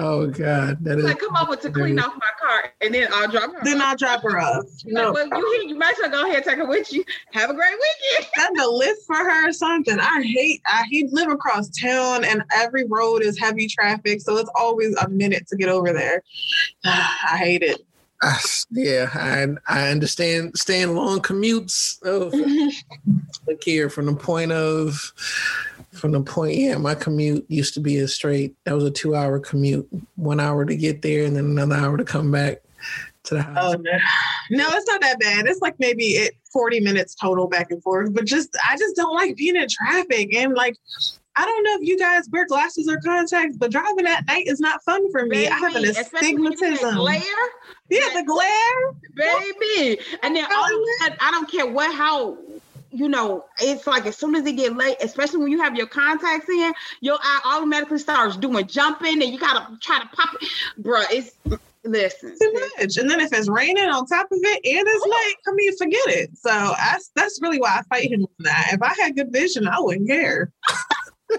[0.00, 3.26] Oh God, that is like come over to clean off my car, and then I'll
[3.26, 3.64] drop her.
[3.64, 4.64] Then I'll drop her off.
[4.84, 7.04] No, like, well, you you might as well go ahead and take her with you.
[7.32, 8.30] Have a great weekend.
[8.36, 9.98] Send a lift for her or something.
[9.98, 10.62] I hate.
[10.66, 15.08] I hate live across town, and every road is heavy traffic, so it's always a
[15.08, 16.22] minute to get over there.
[16.84, 17.80] I hate it.
[18.22, 18.38] Uh,
[18.70, 21.98] yeah, I I understand staying long commutes.
[22.04, 22.30] Oh,
[23.48, 25.12] look here from the point of
[25.98, 28.54] from the point, yeah, my commute used to be a straight.
[28.64, 32.04] That was a two-hour commute, one hour to get there, and then another hour to
[32.04, 32.62] come back
[33.24, 33.74] to the house.
[33.74, 33.98] Oh no,
[34.50, 35.46] no, it's not that bad.
[35.46, 38.14] It's like maybe it forty minutes total back and forth.
[38.14, 40.76] But just, I just don't like being in traffic and like.
[41.40, 44.58] I don't know if you guys wear glasses or contacts, but driving at night is
[44.58, 45.44] not fun for me.
[45.44, 46.96] Baby, I have an astigmatism.
[46.96, 47.22] Glare,
[47.90, 50.00] yeah, the glare, baby.
[50.24, 50.84] And then all
[51.20, 52.36] I don't care what how
[52.90, 55.86] you know, it's like as soon as it get late, especially when you have your
[55.86, 60.48] contacts in, your eye automatically starts doing jumping, and you gotta try to pop it,
[60.78, 61.02] bro.
[61.10, 61.32] It's
[61.84, 62.96] listen too much.
[62.96, 65.10] And then if it's raining on top of it and it's oh.
[65.10, 66.30] late, I mean, forget it.
[66.36, 68.70] So that's that's really why I fight him on that.
[68.72, 70.50] If I had good vision, I wouldn't care.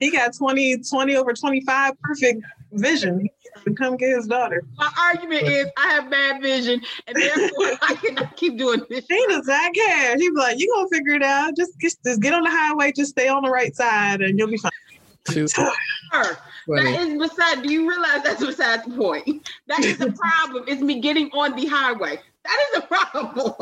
[0.00, 3.28] he got 20, 20 over 25 perfect vision
[3.64, 4.62] to come get his daughter.
[4.76, 9.04] My argument is I have bad vision and therefore I cannot keep doing this.
[9.08, 10.16] He does not care.
[10.16, 11.56] He's like, you gonna figure it out.
[11.56, 14.48] Just, just, just get on the highway, just stay on the right side and you'll
[14.48, 14.70] be fine.
[16.84, 19.48] that is beside do you realize that's beside the point?
[19.66, 20.64] That is the problem.
[20.66, 22.18] It's me getting on the highway.
[22.44, 23.54] That is the problem.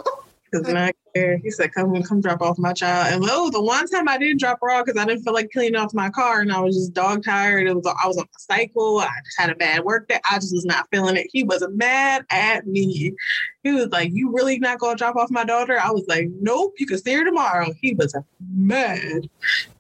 [0.52, 1.38] Does not care.
[1.38, 4.40] He said, "Come, come drop off my child." And oh, the one time I didn't
[4.40, 6.76] drop her off because I didn't feel like cleaning off my car, and I was
[6.76, 7.66] just dog tired.
[7.66, 8.98] It was I was on a cycle.
[8.98, 10.20] I just had a bad work day.
[10.30, 11.28] I just was not feeling it.
[11.32, 13.14] He was mad at me.
[13.62, 16.74] He was like, "You really not gonna drop off my daughter?" I was like, "Nope.
[16.78, 18.16] You can see her tomorrow." He was
[18.54, 19.28] mad.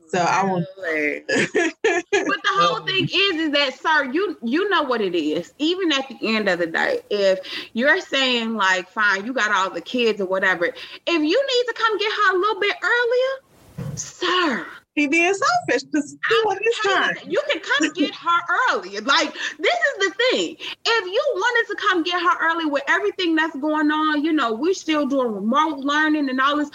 [0.08, 0.66] So I want.
[0.76, 2.84] but the whole oh.
[2.86, 5.52] thing is, is that sir, you you know what it is.
[5.58, 7.40] Even at the end of the day, if
[7.74, 11.74] you're saying like, fine, you got all the kids or whatever, if you need to
[11.74, 14.66] come get her a little bit earlier, sir,
[14.98, 17.16] he being selfish because he want his time.
[17.26, 18.40] You can come get her
[18.70, 18.98] early.
[19.00, 20.56] Like this is the thing.
[20.84, 24.52] If you wanted to come get her early with everything that's going on, you know,
[24.52, 26.70] we're still doing remote learning and all this.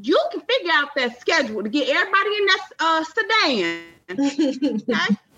[0.00, 3.82] You can figure out that schedule to get everybody in that uh, sedan.
[4.10, 5.16] okay.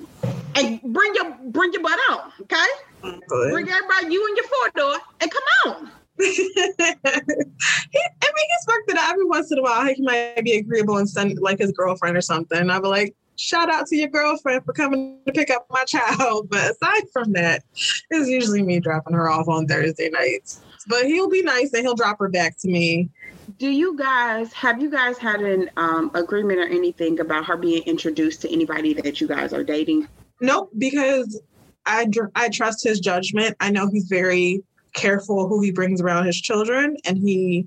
[0.57, 2.67] and bring your bring your butt out, okay?
[3.03, 5.91] Bring everybody, you and your four door, and come on.
[6.21, 9.87] He, I mean, he's worked it out every once in a while.
[9.87, 12.71] He might be agreeable and send like his girlfriend or something.
[12.71, 16.49] I'd be like, shout out to your girlfriend for coming to pick up my child.
[16.51, 17.65] But aside from that,
[18.11, 20.61] it's usually me dropping her off on Thursday nights.
[20.89, 23.11] But he'll be nice and he'll drop her back to me.
[23.59, 27.83] Do you guys have you guys had an um, agreement or anything about her being
[27.83, 30.09] introduced to anybody that you guys are dating?
[30.41, 31.41] Nope, because
[31.87, 33.57] I I trust his judgment.
[33.61, 34.63] I know he's very
[34.95, 37.67] careful who he brings around his children and he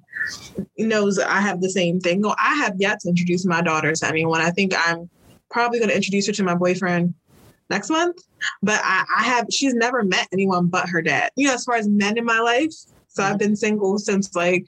[0.77, 2.21] knows I have the same thing.
[2.21, 4.41] Well, I have yet to introduce my daughter to anyone.
[4.41, 5.09] I think I'm
[5.49, 7.13] probably going to introduce her to my boyfriend
[7.69, 8.17] next month,
[8.61, 11.31] but I, I, have she's never met anyone but her dad.
[11.35, 12.73] You know, as far as men in my life.
[13.07, 14.65] So I've been single since like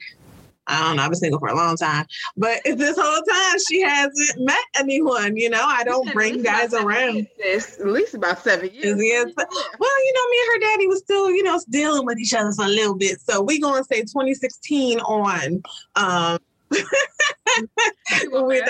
[0.66, 2.06] I don't know, I've been single for a long time.
[2.36, 5.62] But this whole time she hasn't met anyone, you know.
[5.62, 7.26] I don't bring guys around.
[7.38, 8.98] It's at least about seven years.
[8.98, 9.32] Yes.
[9.36, 12.52] Well, you know, me and her daddy was still, you know, dealing with each other
[12.52, 13.20] for a little bit.
[13.20, 15.62] So we gonna say 2016 on.
[15.94, 16.38] Um
[18.30, 18.60] when we,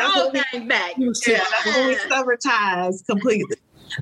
[0.68, 0.94] back.
[1.26, 3.56] Yeah, when we severed ties completely.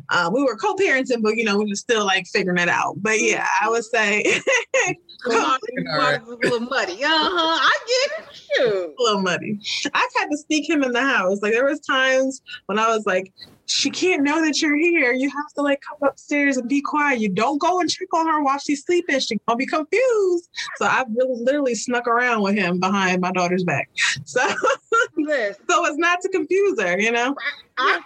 [0.08, 2.94] Uh, we were co-parenting, but you know, we were still like figuring it out.
[2.96, 4.24] But yeah, I would say
[5.26, 7.04] a little muddy.
[7.04, 7.58] Uh-huh.
[7.60, 8.34] I get it.
[8.34, 8.94] Shoot.
[8.98, 9.60] A little muddy.
[9.92, 11.40] I've had to sneak him in the house.
[11.42, 13.32] Like there was times when I was like,
[13.66, 15.12] she can't know that you're here.
[15.12, 17.20] You have to like come upstairs and be quiet.
[17.20, 19.18] You don't go and check on her while she's sleeping.
[19.20, 20.48] She's gonna be confused.
[20.76, 23.88] So I've really literally snuck around with him behind my daughter's back.
[24.26, 27.36] So, so it's not to confuse her, you know.
[27.76, 28.00] I,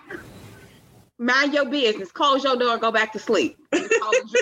[1.19, 2.11] mind your business.
[2.11, 2.79] Close your door.
[2.79, 3.57] Go back to sleep.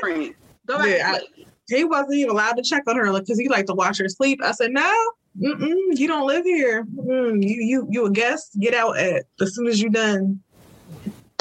[0.00, 0.36] drink.
[0.66, 1.46] Go back yeah, to sleep.
[1.48, 4.08] I, he wasn't even allowed to check on her because he liked to watch her
[4.08, 4.40] sleep.
[4.42, 6.84] I said, no, you don't live here.
[6.84, 8.58] Mm, you you you a guest.
[8.58, 10.40] Get out at as soon as you're done.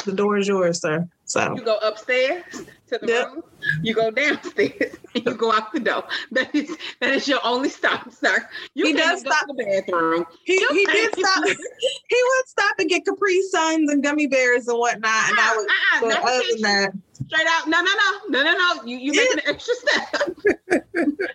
[0.04, 1.08] The door is yours, sir.
[1.24, 2.44] So you go upstairs
[2.88, 3.26] to the yep.
[3.26, 3.42] room.
[3.82, 6.04] You go downstairs and you go out the door.
[6.32, 8.48] That is that is your only stop, sir.
[8.74, 10.26] You he does stop the bathroom.
[10.44, 11.44] He, he did stop.
[11.46, 15.30] he would stop and get Capri Suns and gummy bears and whatnot.
[15.30, 16.12] And uh, I would.
[16.12, 16.92] Uh, uh, other than that,
[17.26, 17.68] straight out.
[17.68, 18.84] No, no, no, no, no, no.
[18.84, 20.36] You you making an extra step.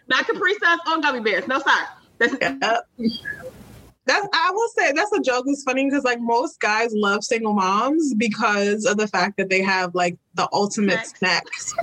[0.08, 1.48] Not Capri Suns on gummy bears.
[1.48, 1.88] No, sir.
[2.18, 2.36] That's.
[2.42, 2.88] Yep.
[4.06, 5.46] That's I will say that's a joke.
[5.48, 9.62] It's funny because like most guys love single moms because of the fact that they
[9.62, 11.74] have like the ultimate snacks.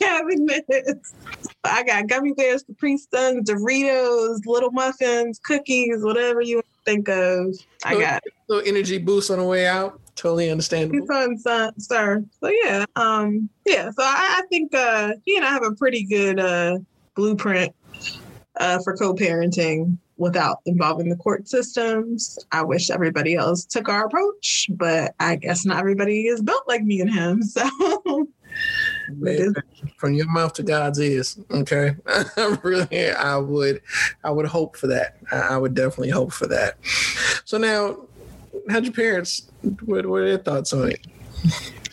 [0.00, 1.14] cabinets.
[1.64, 7.54] I got gummy bears, Capri Suns, Doritos, little muffins, cookies, whatever you think of.
[7.84, 10.00] I got little energy boost on the way out.
[10.16, 11.06] Totally understandable.
[11.06, 12.24] Son, son, sir.
[12.40, 13.90] So yeah, um, yeah.
[13.90, 16.78] So I, I think uh, he and I have a pretty good uh,
[17.14, 17.74] blueprint
[18.56, 22.38] uh, for co-parenting without involving the court systems.
[22.52, 26.82] I wish everybody else took our approach, but I guess not everybody is built like
[26.82, 27.42] me and him.
[27.52, 28.26] So
[29.96, 31.38] from your mouth to God's ears.
[31.50, 31.96] Okay.
[32.62, 33.80] really I would
[34.22, 35.16] I would hope for that.
[35.32, 36.76] I would definitely hope for that.
[37.46, 37.96] So now
[38.68, 39.50] how'd your parents
[39.86, 41.06] what, what are their thoughts on it?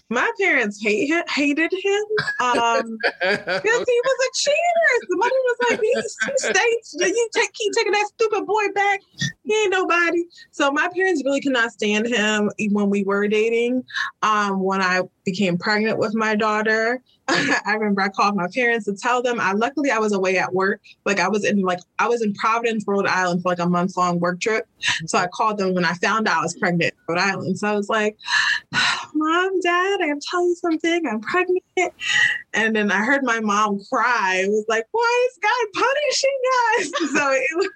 [0.09, 2.03] My parents hate him, hated him
[2.39, 5.05] um, because he was a cheater.
[5.09, 9.01] The mother was like, "These states, you take, keep taking that stupid boy back.
[9.43, 13.83] He ain't nobody." So my parents really could not stand him when we were dating.
[14.23, 15.01] Um, when I
[15.31, 19.39] became pregnant with my daughter, I remember I called my parents to tell them.
[19.39, 20.81] I luckily I was away at work.
[21.05, 23.95] Like I was in like I was in Providence, Rhode Island for like a month
[23.97, 24.67] long work trip.
[25.05, 27.59] So I called them when I found out I was pregnant in Rhode Island.
[27.59, 28.17] So I was like,
[29.13, 31.03] Mom, Dad, I am telling you something.
[31.07, 31.63] I'm pregnant.
[32.53, 34.41] And then I heard my mom cry.
[34.43, 36.39] It was like, why is God punishing
[36.79, 36.91] us?
[37.19, 37.69] So it was,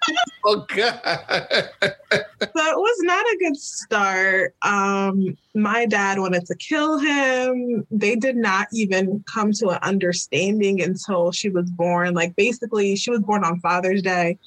[0.44, 1.00] oh God.
[2.56, 4.54] so it was not a good start.
[4.62, 7.86] Um, my dad wanted to kill him.
[7.90, 12.14] They did not even come to an understanding until she was born.
[12.14, 14.38] Like basically, she was born on Father's Day.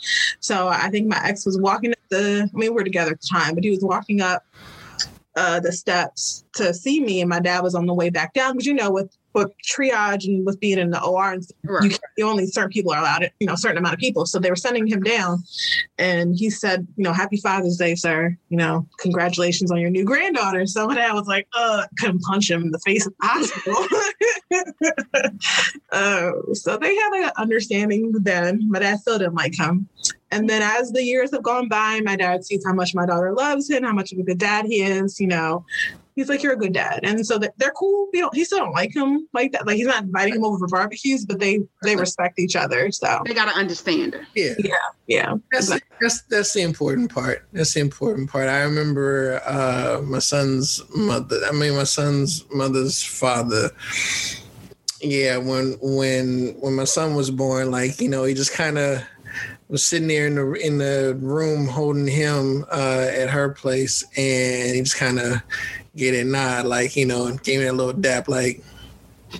[0.41, 2.49] So I think my ex was walking up the.
[2.53, 4.45] I mean, we were together at the time, but he was walking up
[5.37, 8.53] uh, the steps to see me, and my dad was on the way back down.
[8.53, 11.91] Because you know, with with triage and with being in the OR, and right.
[11.91, 14.25] you, you only certain people are allowed it, you know, a certain amount of people.
[14.25, 15.43] So they were sending him down,
[15.97, 18.35] and he said, you know, Happy Father's Day, sir.
[18.49, 20.65] You know, congratulations on your new granddaughter.
[20.65, 23.85] So my dad was like, uh, couldn't punch him in the face at the hospital.
[25.91, 28.69] uh, so they had an understanding then.
[28.69, 29.87] My dad still didn't like him.
[30.31, 33.33] And then as the years have gone by, my dad sees how much my daughter
[33.33, 35.63] loves him, how much of a good dad he is, you know.
[36.17, 37.01] He's like, you're a good dad.
[37.03, 38.07] And so they're cool.
[38.11, 39.67] You know, he still don't like him like that.
[39.67, 42.91] Like he's not inviting him over for barbecues, but they they respect each other.
[42.91, 44.21] So they gotta understand it.
[44.33, 44.55] Yeah.
[44.57, 44.73] Yeah.
[45.05, 45.35] Yeah.
[45.51, 47.47] That's that's that's the important part.
[47.53, 48.49] That's the important part.
[48.49, 53.69] I remember uh my son's mother I mean my son's mother's father
[54.99, 59.03] yeah when when when my son was born like you know he just kind of
[59.69, 64.75] was sitting there in the in the room holding him uh, at her place, and
[64.75, 65.41] he just kind of
[65.97, 68.63] get a nod, like you know, and gave me a little dap, like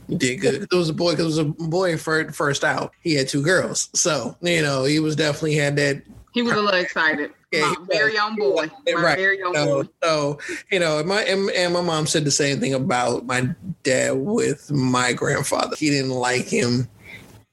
[0.08, 0.64] you did good.
[0.64, 2.94] It was a boy, because it was a boy first, first out.
[3.02, 6.02] He had two girls, so you know he was definitely had that.
[6.34, 7.32] He was a little excited.
[7.54, 8.70] Yeah, my very own boy.
[8.86, 9.18] My right.
[9.18, 9.90] very own so, boy.
[10.04, 10.38] So
[10.70, 14.70] you know, my and, and my mom said the same thing about my dad with
[14.70, 15.78] my grandfather.
[15.78, 16.90] He didn't like him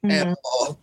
[0.05, 0.31] mm-hmm.
[0.31, 0.79] at all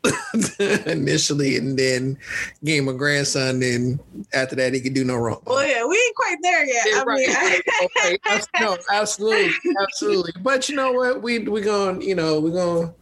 [0.92, 2.18] initially, and then
[2.64, 3.62] gave him a grandson.
[3.62, 4.00] And
[4.34, 5.42] after that, he could do no wrong.
[5.46, 6.86] Well, yeah, we ain't quite there yet.
[6.88, 7.18] Yeah, I right.
[7.18, 8.48] mean, okay.
[8.60, 9.52] no, absolutely,
[9.82, 10.34] absolutely.
[10.42, 11.22] But you know what?
[11.22, 12.94] We we going, you know, we're going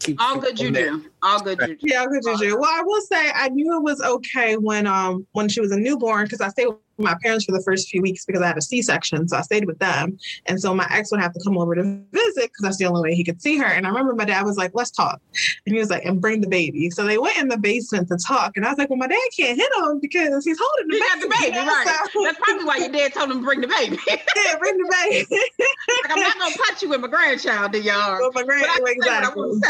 [0.00, 1.04] Keep all good juju.
[1.22, 1.76] All good juju.
[1.80, 2.58] Yeah, all good juju.
[2.58, 5.78] Well, I will say I knew it was okay when um when she was a
[5.78, 8.58] newborn because I stayed with my parents for the first few weeks because I had
[8.58, 10.18] a C section, so I stayed with them.
[10.46, 13.02] And so my ex would have to come over to visit because that's the only
[13.02, 13.66] way he could see her.
[13.66, 15.20] And I remember my dad was like, "Let's talk,"
[15.66, 18.16] and he was like, "And bring the baby." So they went in the basement to
[18.16, 20.94] talk, and I was like, "Well, my dad can't hit him because he's holding the
[20.94, 22.00] he baby." Got the baby, right?
[22.14, 23.98] So, that's probably why your dad told him to bring the baby.
[24.06, 25.26] yeah, bring the baby.
[25.30, 28.20] like I'm not gonna touch you with my grandchild, the yard.
[28.22, 29.60] With my grandchild, exactly.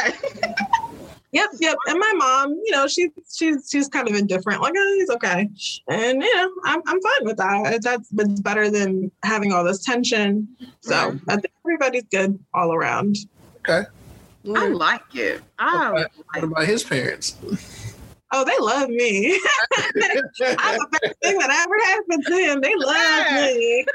[1.35, 1.77] Yep, yep.
[1.89, 4.63] And my mom, you know, she she's she's kind of indifferent.
[4.63, 5.51] Like, oh, he's okay,
[5.89, 7.81] and you know, I'm I'm fine with that.
[7.83, 10.47] That's it's better than having all this tension.
[10.81, 11.21] So right.
[11.29, 13.17] I think everybody's good all around.
[13.59, 13.89] Okay.
[14.55, 15.43] I like it.
[15.59, 17.37] I what about, what about his parents?
[18.31, 19.35] Oh, they love me.
[19.77, 22.61] I'm the best thing that ever happened to him.
[22.61, 23.87] They love me.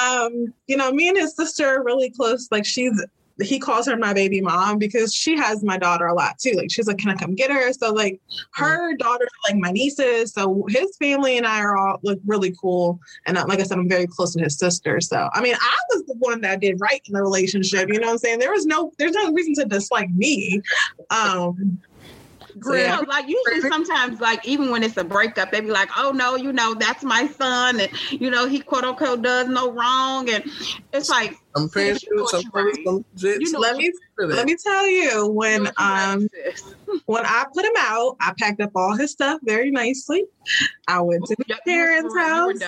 [0.00, 2.48] Um, you know, me and his sister are really close.
[2.50, 3.04] Like she's
[3.40, 6.52] he calls her my baby mom because she has my daughter a lot too.
[6.52, 7.72] Like she's like, can I come get her?
[7.72, 8.20] So like
[8.54, 10.32] her daughter, like my nieces.
[10.32, 13.00] So his family and I are all like really cool.
[13.26, 15.00] And uh, like I said, I'm very close to his sister.
[15.00, 17.88] So I mean, I was the one that did right in the relationship.
[17.88, 18.38] You know what I'm saying?
[18.40, 20.60] There was no, there's no reason to dislike me.
[21.10, 21.80] Um,
[22.62, 22.98] so, yeah.
[23.06, 26.52] like usually sometimes like even when it's a breakup, they be like, oh no, you
[26.52, 30.28] know, that's my son, and you know, he quote unquote does no wrong.
[30.30, 30.44] And
[30.92, 32.42] it's like Some parents do, some
[32.84, 36.28] some, you know, let me let me tell you when um
[37.06, 40.24] when I put him out, I packed up all his stuff very nicely.
[40.86, 42.62] I went to his parents' house.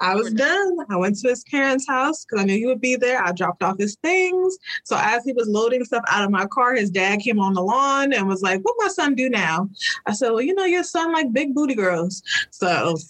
[0.00, 0.78] I was done.
[0.88, 3.24] I went to his parents' house because I knew he would be there.
[3.24, 4.56] I dropped off his things.
[4.84, 7.62] So as he was loading stuff out of my car, his dad came on the
[7.62, 9.68] lawn and was like, "What my son do now?"
[10.06, 12.96] I said, "Well, you know, your son like big booty girls, so."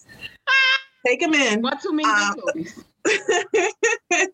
[1.06, 1.62] Take him in.
[1.62, 2.34] What too many um,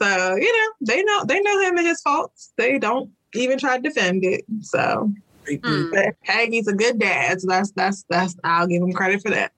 [0.00, 2.52] So you know they know they know him and his faults.
[2.56, 4.44] They don't even try to defend it.
[4.62, 5.12] So
[5.46, 6.12] mm.
[6.22, 7.40] hey, a good dad.
[7.40, 9.52] So that's that's that's I'll give him credit for that.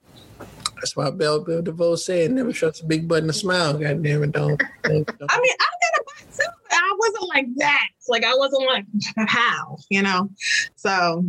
[0.76, 4.24] That's why Bell Biv DeVoe said, "Never trust a big button to smile." God damn
[4.24, 4.60] it, don't.
[4.82, 5.30] don't, don't.
[5.30, 6.50] I mean, I got a butt too.
[6.72, 7.86] I wasn't like that.
[8.08, 10.28] Like I wasn't like how, you know.
[10.74, 11.24] So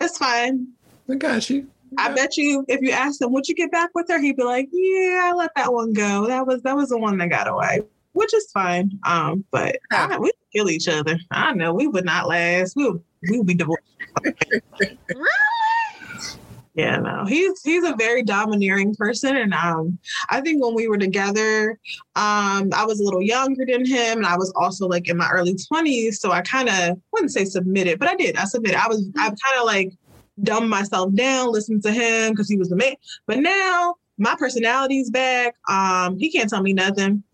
[0.00, 0.66] it's fine.
[1.08, 1.68] I got you.
[1.96, 4.18] I bet you if you asked him, would you get back with her?
[4.18, 6.26] He'd be like, Yeah, I let that one go.
[6.26, 7.82] That was that was the one that got away
[8.12, 8.98] which is fine.
[9.06, 11.18] Um, but I, we kill each other.
[11.30, 12.76] I know we would not last.
[12.76, 13.84] We would, we would be divorced.
[14.24, 15.28] really?
[16.74, 17.26] Yeah, no.
[17.26, 19.98] He's he's a very domineering person, and um,
[20.30, 21.78] I think when we were together,
[22.16, 25.28] um, I was a little younger than him, and I was also like in my
[25.30, 28.36] early twenties, so I kind of wouldn't say submitted, but I did.
[28.36, 28.82] I submitted.
[28.82, 29.92] I was I kind of like
[30.42, 32.94] dumbed myself down, listened to him because he was the man.
[33.26, 35.56] But now my personality's back.
[35.68, 37.24] Um, he can't tell me nothing.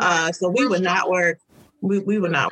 [0.00, 1.38] Uh, so we would not work.
[1.82, 2.50] We we would not.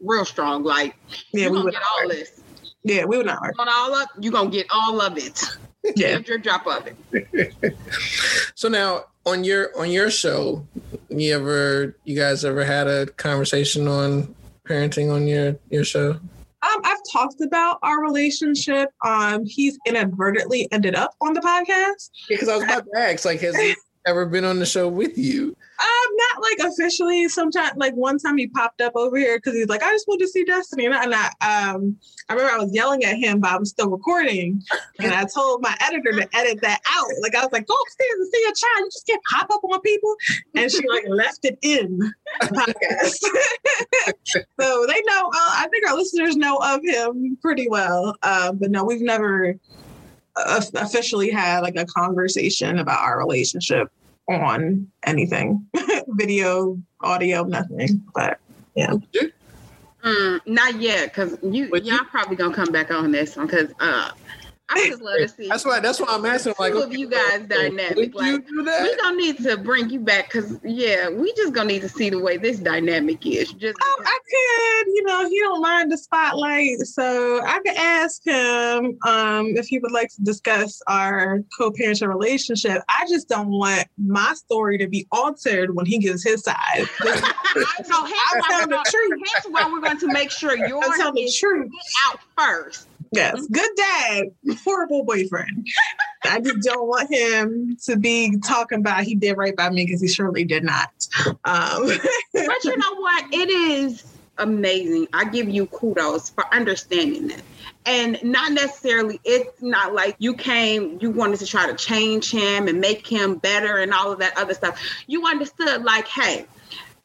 [0.00, 0.96] Real strong, like
[1.32, 2.16] yeah, we would get all work.
[2.16, 2.42] this.
[2.82, 3.54] Yeah, we would not work.
[3.58, 5.42] On all up, you gonna get all of it.
[5.94, 7.76] Yeah, drip drop of it.
[8.56, 10.66] so now on your on your show,
[11.10, 14.34] you ever you guys ever had a conversation on
[14.68, 16.18] parenting on your your show?
[16.66, 18.90] Um, I've talked about our relationship.
[19.04, 22.10] Um, he's inadvertently ended up on the podcast.
[22.28, 23.74] Because I was about to ask, like, has he
[24.06, 25.56] ever been on the show with you?
[25.78, 27.28] Um, not like officially.
[27.28, 30.20] Sometimes, like one time he popped up over here because he's like, I just want
[30.20, 31.96] to see Destiny, and I, and I, um,
[32.28, 34.62] I remember I was yelling at him, but I was still recording,
[35.00, 37.08] and I told my editor to edit that out.
[37.20, 38.78] Like I was like, go upstairs and see your child.
[38.78, 40.14] You just can't pop up on people,
[40.54, 44.14] and she like left it in the podcast.
[44.60, 45.26] so they know.
[45.26, 49.56] Uh, I think our listeners know of him pretty well, uh, but no, we've never
[50.36, 53.90] officially had like a conversation about our relationship
[54.28, 55.66] on anything
[56.08, 58.02] video, audio, nothing.
[58.14, 58.38] But
[58.74, 58.94] yeah.
[60.04, 64.10] Mm, not yet, because you y'all probably gonna come back on this one because uh
[64.68, 65.48] I just love to see.
[65.48, 65.78] That's why.
[65.78, 66.54] That's why I'm asking.
[66.58, 68.14] Like, two of you guys dynamic.
[68.14, 68.82] Like, you do that?
[68.82, 72.10] we don't need to bring you back because yeah, we just gonna need to see
[72.10, 73.52] the way this dynamic is.
[73.52, 74.92] Just oh, I could.
[74.92, 79.78] You know, he don't mind the spotlight, so I could ask him um, if he
[79.78, 82.82] would like to discuss our co-parenting relationship.
[82.88, 86.56] I just don't want my story to be altered when he gives his side.
[86.98, 91.70] so hence why, hence why we're going to make sure yours is the truth.
[92.06, 92.88] out first.
[93.12, 94.24] Yes, good dad,
[94.64, 95.66] horrible boyfriend.
[96.24, 100.00] I just don't want him to be talking about he did right by me because
[100.00, 100.90] he surely did not.
[101.44, 101.86] Um.
[102.32, 103.32] but you know what?
[103.32, 104.04] It is
[104.38, 105.08] amazing.
[105.12, 107.42] I give you kudos for understanding that.
[107.86, 112.66] And not necessarily, it's not like you came, you wanted to try to change him
[112.68, 114.80] and make him better and all of that other stuff.
[115.06, 116.46] You understood, like, hey,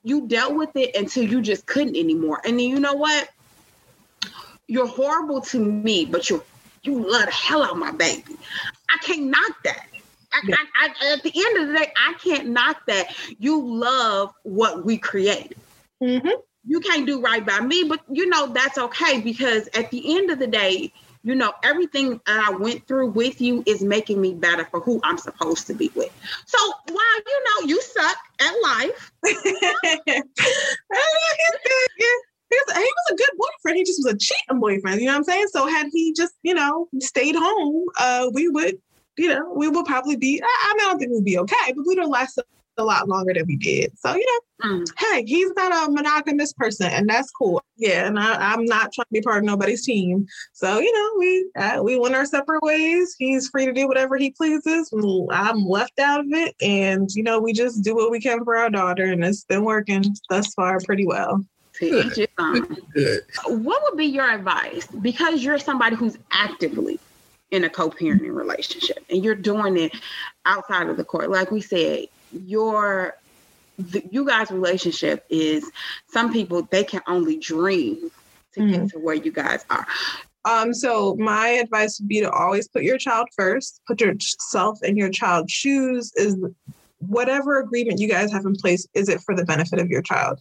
[0.03, 2.41] you dealt with it until you just couldn't anymore.
[2.43, 3.29] And then you know what?
[4.71, 6.41] You're horrible to me, but you
[6.83, 8.37] you love the hell out of my baby.
[8.89, 9.85] I can't knock that.
[10.31, 10.55] I, yeah.
[10.79, 13.13] I, I, at the end of the day, I can't knock that.
[13.37, 15.57] You love what we create.
[16.01, 16.29] Mm-hmm.
[16.65, 20.31] You can't do right by me, but you know that's okay because at the end
[20.31, 20.93] of the day,
[21.23, 25.01] you know everything that I went through with you is making me better for who
[25.03, 26.11] I'm supposed to be with.
[26.45, 26.57] So
[26.87, 29.11] while you know you suck at life,
[32.67, 33.77] was, he was a good boyfriend.
[33.77, 34.99] He just was a cheating boyfriend.
[34.99, 35.47] You know what I'm saying?
[35.47, 38.75] So had he just, you know, stayed home, uh, we would,
[39.17, 40.41] you know, we would probably be.
[40.43, 42.45] I, I don't think we'd be okay, but we'd have lasted
[42.77, 43.97] a lot longer than we did.
[43.97, 44.85] So you know, mm.
[44.97, 47.61] hey, he's not a monogamous person, and that's cool.
[47.77, 50.25] Yeah, and I, am not trying to be part of nobody's team.
[50.53, 53.15] So you know, we uh, we went our separate ways.
[53.17, 54.91] He's free to do whatever he pleases.
[55.31, 58.57] I'm left out of it, and you know, we just do what we can for
[58.57, 61.45] our daughter, and it's been working thus far pretty well
[61.89, 62.77] to each his own.
[63.63, 64.87] What would be your advice?
[64.87, 66.99] Because you're somebody who's actively
[67.51, 69.91] in a co-parenting relationship and you're doing it
[70.45, 71.29] outside of the court.
[71.29, 73.15] Like we said, your
[73.77, 75.69] the, you guys' relationship is
[76.07, 78.11] some people they can only dream
[78.53, 78.71] to mm-hmm.
[78.71, 79.85] get to where you guys are.
[80.45, 84.97] Um, so my advice would be to always put your child first, put yourself in
[84.97, 86.35] your child's shoes is
[87.01, 90.39] whatever agreement you guys have in place, is it for the benefit of your child?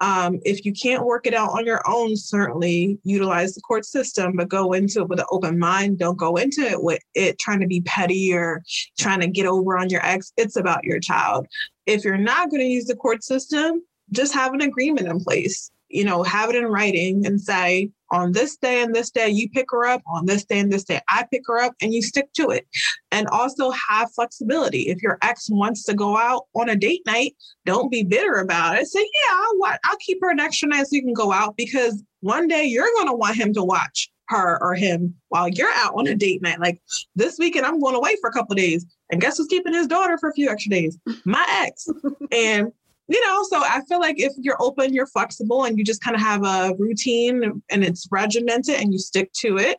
[0.00, 4.34] Um, if you can't work it out on your own, certainly utilize the court system,
[4.36, 5.98] but go into it with an open mind.
[5.98, 8.62] Don't go into it with it trying to be petty or
[8.98, 10.32] trying to get over on your ex.
[10.36, 11.46] It's about your child.
[11.86, 13.82] If you're not going to use the court system,
[14.12, 15.70] just have an agreement in place.
[15.88, 19.48] You know, have it in writing and say, on this day and this day, you
[19.50, 20.02] pick her up.
[20.06, 22.66] On this day and this day, I pick her up, and you stick to it.
[23.10, 24.88] And also have flexibility.
[24.88, 27.36] If your ex wants to go out on a date night,
[27.66, 28.86] don't be bitter about it.
[28.86, 32.02] Say, yeah, I'll, I'll keep her an extra night so you can go out because
[32.20, 35.94] one day you're going to want him to watch her or him while you're out
[35.94, 36.60] on a date night.
[36.60, 36.80] Like
[37.16, 38.84] this weekend, I'm going away for a couple days.
[39.10, 40.98] And guess who's keeping his daughter for a few extra days?
[41.24, 41.88] My ex.
[42.32, 42.72] and
[43.08, 46.14] you know, so I feel like if you're open, you're flexible, and you just kind
[46.14, 49.78] of have a routine and it's regimented and you stick to it,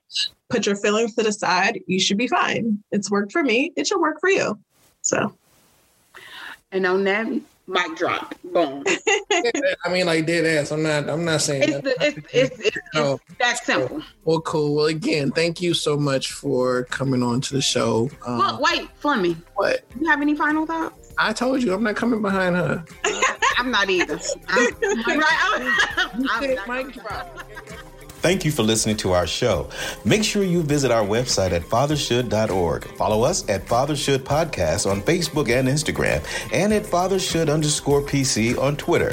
[0.49, 2.83] put your feelings to the side, you should be fine.
[2.91, 4.59] It's worked for me, it should work for you.
[5.03, 5.35] So,
[6.71, 7.27] and on that
[7.67, 8.83] mic drop, boom.
[9.31, 10.71] I mean, like dead ass.
[10.71, 11.07] I'm not.
[11.07, 11.63] I'm not saying.
[11.63, 14.01] It's, the, it's, it's, it's, it's that simple.
[14.25, 14.75] Well, cool.
[14.75, 18.09] Well, again, thank you so much for coming on to the show.
[18.25, 19.37] Um, well, wait, Flemmy.
[19.55, 19.87] What?
[19.91, 21.08] Do you have any final thoughts?
[21.21, 22.83] I told you I'm not coming behind her.
[23.57, 24.17] I'm not either.
[24.47, 24.73] I'm,
[25.05, 25.77] I'm right.
[26.09, 26.25] I'm,
[28.21, 29.69] Thank you for listening to our show.
[30.05, 32.85] Make sure you visit our website at fathershould.org.
[32.95, 38.77] Follow us at Fathershould Podcast on Facebook and Instagram, and at Fathershould underscore PC on
[38.77, 39.11] Twitter.